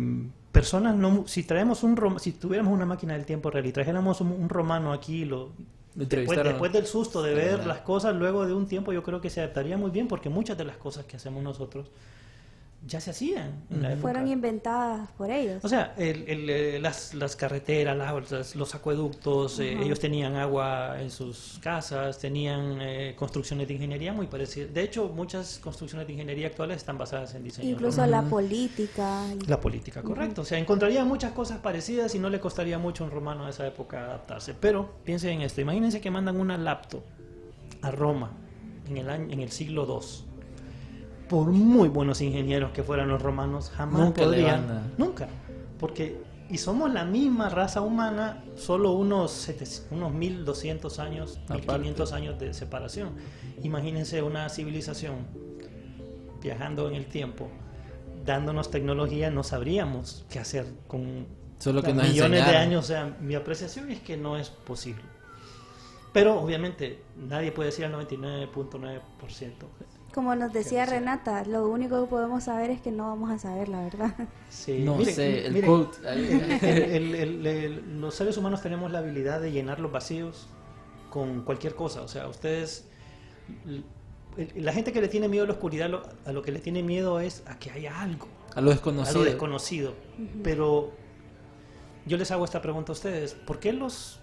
[0.54, 4.32] personas no, si traemos un si tuviéramos una máquina del tiempo real y trajéramos un,
[4.32, 5.50] un romano aquí, lo,
[5.96, 9.32] después, después del susto de ver las cosas, luego de un tiempo yo creo que
[9.32, 11.88] se adaptaría muy bien porque muchas de las cosas que hacemos nosotros
[12.86, 14.02] ya se hacían en la época.
[14.02, 15.64] Fueron inventadas por ellos.
[15.64, 17.96] O sea, el- el, eh, las, las carreteras,
[18.30, 24.12] las- los acueductos, eh, ellos tenían agua en sus casas, tenían eh, construcciones de ingeniería
[24.12, 24.74] muy parecidas.
[24.74, 27.70] De hecho, muchas construcciones de ingeniería actuales están basadas en diseño.
[27.70, 29.28] Incluso la política.
[29.34, 30.42] y- La política, correcto.
[30.42, 33.52] O sea, encontraría muchas cosas parecidas y no le costaría mucho a un romano de
[33.52, 34.54] esa época adaptarse.
[34.54, 37.04] Pero piensen en esto, imagínense que mandan una laptop
[37.82, 38.32] a Roma
[38.90, 40.26] en el, año, en el siglo II.
[41.34, 44.94] Por muy buenos ingenieros que fueran los romanos, jamás Nunca podrían.
[45.00, 45.28] Nunca.
[45.80, 51.58] Porque, y somos la misma raza humana, solo unos, 700 unos 1200 años, Aparte.
[51.58, 53.14] 1500 años de separación.
[53.64, 55.26] Imagínense una civilización
[56.40, 57.50] viajando en el tiempo,
[58.24, 61.26] dándonos tecnología, no sabríamos qué hacer con
[61.58, 62.86] Solo que millones de años.
[62.86, 65.02] O sea, mi apreciación es que no es posible.
[66.12, 69.02] Pero obviamente nadie puede decir al 99.9%.
[70.14, 70.86] Como nos decía.
[70.86, 74.14] Renata, lo único que podemos saber es que no vamos a saber, la verdad.
[74.50, 76.60] Sí, No miren, sé, el miren, quote ahí.
[76.62, 80.48] el- el- el- el- los seres humanos tenemos la habilidad de llenar los vacíos
[81.10, 82.02] con cualquier cosa.
[82.02, 82.88] O sea, ustedes.
[84.56, 86.82] La gente que le tiene miedo a la oscuridad, lo- a lo que le tiene
[86.82, 88.28] miedo es a que haya algo.
[88.56, 89.16] A lo desconocido.
[89.20, 89.94] A lo desconocido.
[90.44, 90.92] Pero
[92.06, 93.34] yo les hago esta pregunta a ustedes.
[93.34, 94.20] ¿Por qué los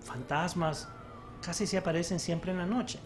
[0.00, 0.88] fantasmas
[1.44, 2.98] casi se aparecen siempre en la noche?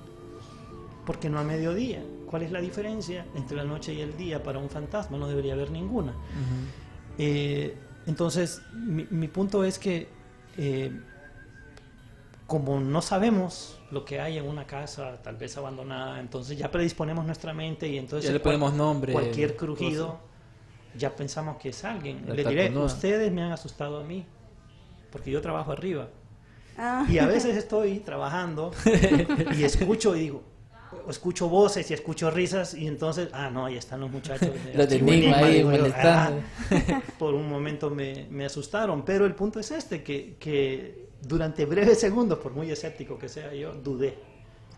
[1.07, 2.03] Porque no a mediodía.
[2.31, 5.19] ¿Cuál es la diferencia entre la noche y el día para un fantasma?
[5.19, 6.15] No debería haber ninguna.
[7.19, 7.77] Eh,
[8.07, 10.07] entonces, mi, mi punto es que
[10.57, 10.93] eh,
[12.47, 17.25] como no sabemos lo que hay en una casa, tal vez abandonada, entonces ya predisponemos
[17.27, 20.19] nuestra mente y entonces Ya le cual- ponemos nombre, cualquier crujido, cosa.
[20.99, 22.25] ya pensamos que es alguien.
[22.29, 24.25] La Le diré, ustedes me han asustado a mí,
[25.11, 26.09] porque yo trabajo arriba.
[26.79, 27.05] Ah.
[27.09, 28.71] Y a veces estoy trabajando
[29.59, 30.43] y escucho y digo,
[31.09, 34.51] escucho voces y escucho risas y entonces, ah, no, ahí están los muchachos.
[34.65, 36.43] de Los de Enigma ahí molestando.
[36.71, 37.01] "Ah".
[37.19, 42.01] por un momento me, me asustaron, pero el punto es este, que, que durante breves
[42.01, 44.19] segundos, por muy escéptico que sea yo, dudé.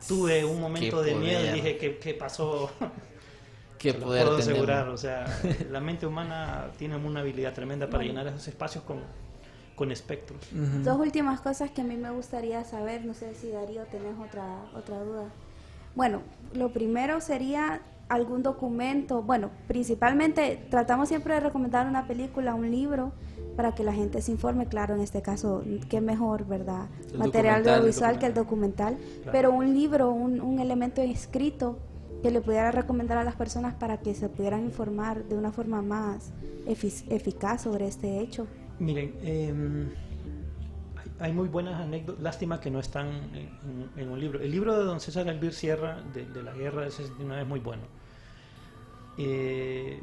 [0.07, 2.71] Tuve un momento de miedo y dije, ¿qué, qué pasó?
[3.79, 4.49] Qué poder puedo tenemos.
[4.69, 5.27] asegurar, o sea,
[5.71, 9.01] la mente humana tiene una habilidad tremenda para llenar esos espacios con,
[9.75, 10.41] con espectros.
[10.53, 14.47] Dos últimas cosas que a mí me gustaría saber, no sé si Darío tenés otra
[14.77, 15.25] otra duda.
[15.95, 16.21] Bueno,
[16.55, 23.13] lo primero sería algún documento, bueno, principalmente tratamos siempre de recomendar una película, un libro
[23.57, 26.89] para que la gente se informe, claro, en este caso, qué mejor, ¿verdad?
[27.13, 28.97] El Material audiovisual que el documental,
[29.31, 31.79] pero un libro, un, un elemento escrito
[32.23, 35.83] que le pudiera recomendar a las personas para que se pudieran informar de una forma
[35.83, 36.33] más
[36.67, 38.47] efic- eficaz sobre este hecho.
[38.79, 39.89] Miren, em,
[41.23, 44.41] hay, muy buenas anécdotas, lástima que no están en, en- en un libro.
[44.41, 47.61] El libro de don César Elvir Sierra, de, de la guerra del 69, es muy
[47.61, 47.83] bueno.
[49.19, 50.03] Eh,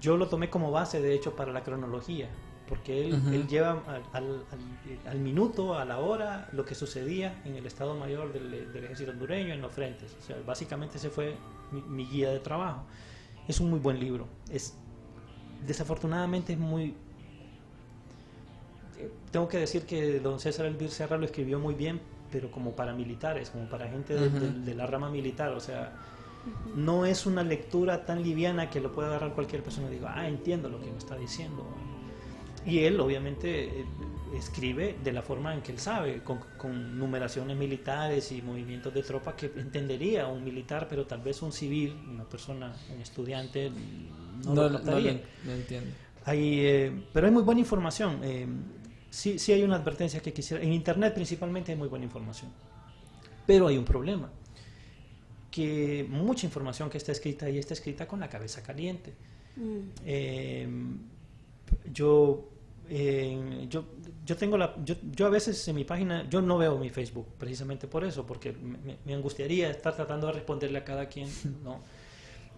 [0.00, 2.28] yo lo tomé como base, de hecho, para la cronología,
[2.68, 7.56] porque él, lleva al, al- al- al minuto, a la hora, lo que sucedía en
[7.56, 10.16] el Estado Mayor del, del Ejército Hondureño, en los frentes.
[10.18, 11.36] O sea, básicamente ese fue
[11.70, 12.84] mi, mi guía de trabajo.
[13.46, 14.26] Es un muy buen libro.
[14.50, 14.76] Es,
[15.66, 16.94] desafortunadamente es muy...
[19.00, 22.72] eh, Tengo que decir que don César Elvir Serra lo escribió muy bien, pero como
[22.72, 24.38] para militares, como para gente de, Ujú.
[24.38, 25.50] de- de la rama militar.
[25.52, 25.92] O sea,
[26.74, 30.28] no es una lectura tan liviana que lo pueda agarrar cualquier persona y diga, ah,
[30.28, 31.66] entiendo lo que me está diciendo.
[32.64, 33.84] Y él, obviamente, eh,
[34.36, 39.02] escribe de la forma en que él sabe, con, con numeraciones militares y movimientos de
[39.02, 43.70] tropa que entendería un militar, pero tal vez un civil, una persona, un estudiante,
[44.44, 45.12] no, No, lo no captaría.
[45.14, 45.90] lo- no entiendo.
[46.26, 48.20] Hay, eh, pero hay muy buena información.
[48.22, 48.46] eh,
[49.10, 50.62] sí, sí hay una advertencia que quisiera.
[50.62, 52.50] En Internet principalmente hay muy buena información.
[53.46, 54.30] Pero hay un problema.
[55.50, 59.12] Que mucha información que está escrita ahí está escrita con la cabeza caliente.
[60.04, 60.68] Eh,
[61.92, 62.48] yo,
[62.88, 63.84] eh, yo,
[64.24, 67.26] yo tengo la, yo, yo a veces en mi página, yo no veo mi Facebook
[67.38, 68.52] precisamente por eso, porque
[69.04, 71.28] me, angustiaría estar tratando de responderle a cada quien,
[71.64, 71.80] ¿no?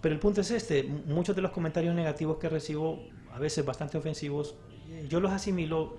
[0.01, 3.01] Pero el punto es este, muchos de los comentarios negativos que recibo,
[3.33, 4.57] a veces bastante ofensivos,
[5.09, 5.97] yo los asimilo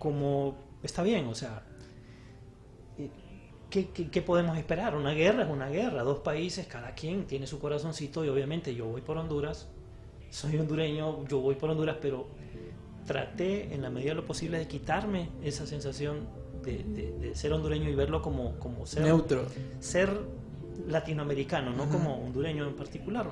[0.00, 1.62] como, está bien, o sea,
[2.98, 3.10] eh,
[3.70, 4.96] ¿qué, qué, qué podemos esperar?
[4.96, 8.86] Una guerra es una guerra, dos países, cada quien tiene su corazoncito y obviamente yo
[8.86, 9.68] voy por Honduras,
[10.30, 12.26] soy hondureño, yo voy por Honduras, pero
[13.06, 16.28] traté en la medida de lo posible de quitarme esa sensación
[16.64, 19.46] de, de- de ser hondureño y verlo como, como ser Neutro.
[19.80, 20.10] ser
[20.88, 23.26] latinoamericano, no como hondureño en particular.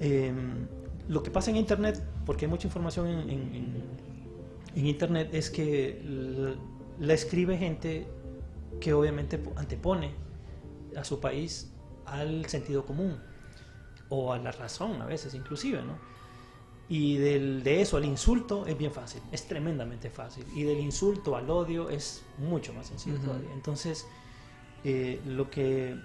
[0.00, 0.32] Eh,
[1.08, 4.05] lo que pasa en Internet, porque hay mucha información en, en- en-
[4.76, 6.02] en Internet, es que
[6.98, 8.06] la escribe gente
[8.80, 10.10] que obviamente po- antepone
[10.96, 11.72] a su país
[12.04, 13.18] al sentido común
[14.08, 15.98] o a la razón a veces inclusive, ¿no?
[16.88, 20.44] Y del- de eso al insulto es bien fácil, es tremendamente fácil.
[20.54, 23.26] Y del insulto al odio es mucho más sencillo Ujú.
[23.26, 23.52] todavía.
[23.52, 24.06] Entonces,
[24.84, 25.96] eh, lo, que,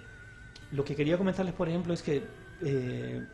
[0.72, 2.24] lo que quería comentarles, por ejemplo, es que
[2.62, 3.24] eh,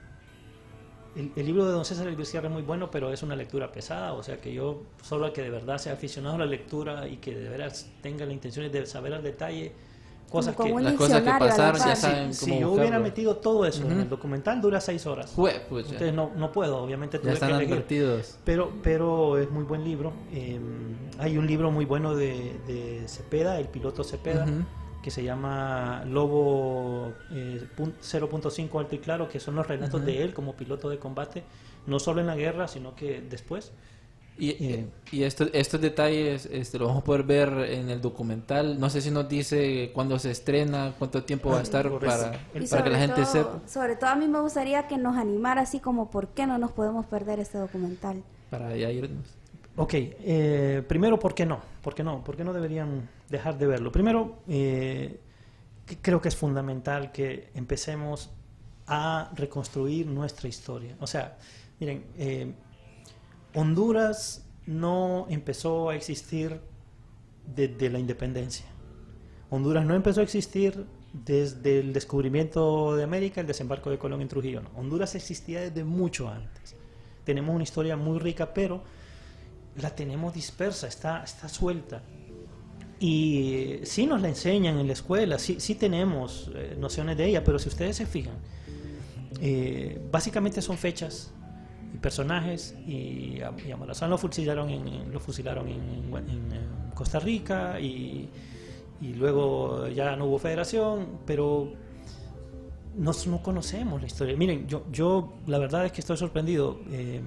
[1.18, 3.70] el, el libro de Don César Elvir Sierra es muy bueno, pero es una lectura
[3.72, 4.12] pesada.
[4.14, 7.16] O sea que yo, solo el que de verdad sea aficionado a la lectura y
[7.16, 9.72] que de veras tenga la intención de saber al detalle
[10.30, 10.82] cosas Como que...
[10.84, 14.08] Las cosas que pasaron ya saben Si cómo yo hubiera metido todo eso en el
[14.10, 15.34] documental, dura seis horas.
[15.34, 15.84] Jue- pucha.
[15.92, 17.72] Entonces no, no puedo, obviamente Ya están que elegir.
[17.74, 18.38] advertidos.
[18.44, 20.12] Pero, pero es muy buen libro.
[20.32, 20.60] Eh,
[21.18, 24.46] hay un libro muy bueno de, de Cepeda, el piloto Cepeda.
[25.02, 30.06] Que se llama Lobo eh, pun- 0.5 Alto y Claro, que son los relatos Ujú.
[30.06, 31.44] de él como piloto de combate,
[31.86, 33.72] no solo en la guerra, sino que después.
[34.40, 38.78] Y, Eh, y esto- estos detalles este, lo vamos a poder ver en el documental.
[38.78, 42.06] No sé si nos dice cuándo se estrena, cuánto tiempo va a estar Correcto.
[42.16, 42.38] para,
[42.70, 43.60] para que la gente todo- sepa.
[43.66, 46.70] Sobre todo a mí me gustaría que nos animara así como por qué no nos
[46.70, 48.22] podemos perder este documental.
[48.48, 49.26] Para ya irnos.
[49.80, 51.60] Ok, eh, primero, ¿por qué no?
[51.82, 52.24] ¿Por qué no?
[52.24, 53.92] ¿Por qué no deberían dejar de verlo?
[53.92, 55.20] Primero, eh,
[56.02, 58.30] creo que es fundamental que empecemos
[58.88, 60.96] a reconstruir nuestra historia.
[60.98, 61.38] O sea,
[61.78, 62.52] miren, eh,
[63.54, 66.60] Honduras no empezó a existir
[67.46, 68.66] desde la independencia.
[69.48, 74.28] Honduras no empezó a existir desde el descubrimiento de América, el desembarco de Colón en
[74.28, 74.60] Trujillo.
[74.60, 74.70] no.
[74.74, 76.74] Honduras existía desde mucho antes.
[77.22, 78.82] Tenemos una historia muy rica, pero
[79.80, 82.02] la tenemos dispersa, está, está suelta.
[83.00, 87.44] Y sí nos la enseñan en la escuela, sí, sí tenemos eh, nociones de ella,
[87.44, 88.34] pero si ustedes se fijan,
[89.40, 91.30] eh, básicamente son fechas
[91.94, 93.70] y personajes y a, y
[94.10, 95.78] lo fusilaron en, fusilaron en,
[96.52, 96.60] eh,
[96.94, 98.28] Costa Rica y,
[99.00, 101.72] y luego ya no hubo federación, pero
[102.96, 104.36] nos- no conocemos la historia.
[104.36, 106.80] Miren, yo, yo la verdad es que estoy sorprendido.
[106.90, 107.20] eh,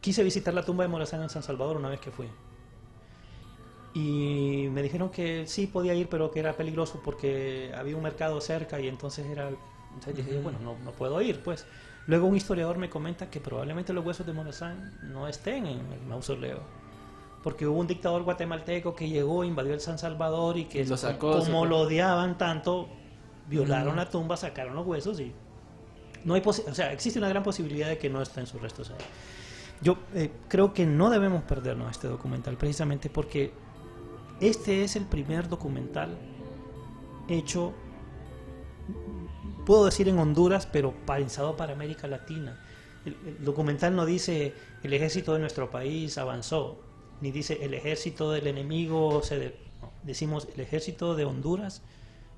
[0.00, 2.28] quise visitar la tumba de Morazán en San Salvador una vez que fui.
[3.94, 8.40] Y me dijeron que sí podía ir, pero que era peligroso porque había un mercado
[8.40, 9.48] cerca y entonces era...
[9.48, 11.64] Entonces dije, bueno, no, no puedo ir, pues.
[12.06, 16.00] Luego un historiador me comenta que probablemente los huesos de Morazán no estén en el
[16.06, 16.60] mausoleo.
[17.42, 21.32] Porque hubo un dictador guatemalteco que llegó, invadió el San Salvador y que Lo sacó,
[21.32, 21.64] como sacó.
[21.64, 22.88] lo odiaban tanto,
[23.48, 23.96] violaron Mm.
[23.96, 25.32] la tumba, sacaron los huesos y
[26.24, 28.96] no hay o sea, existe una gran posibilidad de que no estén sus restos ahí.
[29.82, 33.52] Yo eh, creo que no debemos perdernos este documental precisamente porque
[34.40, 36.16] este es el primer documental
[37.28, 37.72] hecho,
[39.64, 42.58] puedo decir en Honduras, pero pensado para América Latina.
[43.04, 46.80] El, documental no dice el ejército de nuestro país avanzó,
[47.20, 49.38] ni dice el ejército del enemigo se...
[49.38, 49.56] de-".
[50.02, 51.82] decimos el ejército de Honduras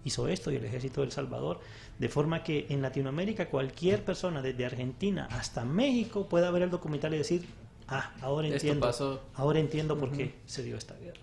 [0.05, 1.61] hizo esto y el ejército de Salvador,
[1.99, 7.15] de forma que en Latinoamérica cualquier persona desde Argentina hasta México pueda ver el documental
[7.15, 7.47] y decir,
[7.89, 9.23] ah, ahora entiendo, pasó.
[9.35, 11.21] ahora entiendo por qué se dio esta guerra.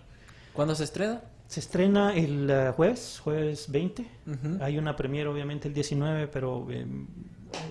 [0.52, 1.22] ¿Cuándo se estrena?
[1.48, 4.02] Se estrena el eh, jueves, jueves 20.
[4.02, 4.58] Ujú.
[4.60, 6.84] Hay una premiere obviamente el 19, pero eh,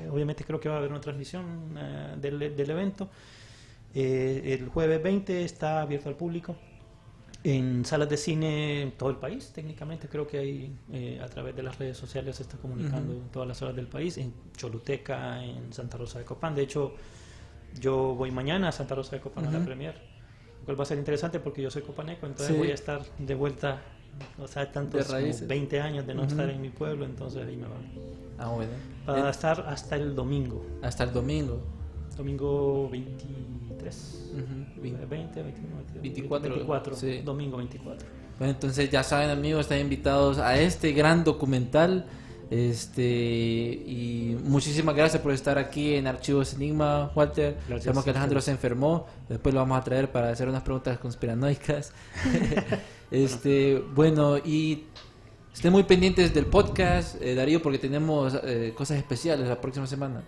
[0.10, 3.10] obviamente creo que va a haber una transmisión eh, del, del evento.
[3.94, 6.56] Eh, el jueves 20 está abierto al público
[7.48, 9.52] en salas de cine en todo el país.
[9.54, 13.30] Técnicamente creo que hay eh, a través de las redes sociales se está comunicando en
[13.30, 16.56] todas las salas del país, en Choluteca, en Santa Rosa de Copán.
[16.56, 16.94] De hecho,
[17.80, 19.94] yo voy mañana a Santa Rosa de Copán a la premier,
[20.60, 22.60] lo cual va a ser interesante porque yo soy copaneco, entonces Sí.
[22.60, 23.80] voy a estar de vuelta,
[24.40, 25.48] o sea, tantos como raíces.
[25.48, 27.76] 20 años de no estar en mi pueblo, entonces ahí me va.
[28.40, 28.72] Ah, bueno.
[29.08, 31.62] Va a estar hasta el domingo, Hasta el domingo.
[32.16, 34.82] Domingo 23, Ujú.
[34.82, 37.22] 20, 21, 22, 24, 24, sí.
[37.24, 38.08] domingo 24.
[38.38, 42.06] Bueno, entonces ya saben amigos, están invitados a este gran documental.
[42.52, 47.56] Este y muchísimas gracias por estar aquí en Archivos Enigma, Walter.
[47.68, 47.86] Gracias.
[47.86, 51.92] Sabemos que Alejandro se enfermó, después lo vamos a traer para hacer unas preguntas conspiranoicas.
[53.12, 54.84] este, bueno, y
[55.52, 60.24] estén muy pendientes del podcast, eh, Darío, porque tenemos eh, cosas especiales la próxima semana.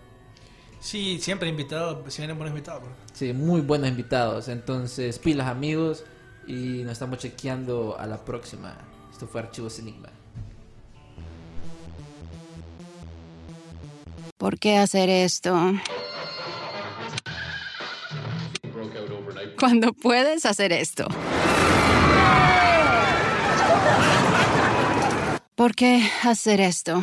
[0.80, 2.88] Sí, siempre invitado, si vienen buenos invitados.
[3.12, 4.48] Sí, muy buenos invitados.
[4.48, 6.04] Entonces, pilas amigos
[6.46, 8.76] y nos estamos chequeando a la próxima.
[9.10, 10.08] Esto fue Archivos Enigma.
[14.36, 15.72] ¿Por qué hacer esto?
[19.58, 21.08] Cuando puedes hacer esto.
[25.56, 27.02] ¿Por qué hacer esto?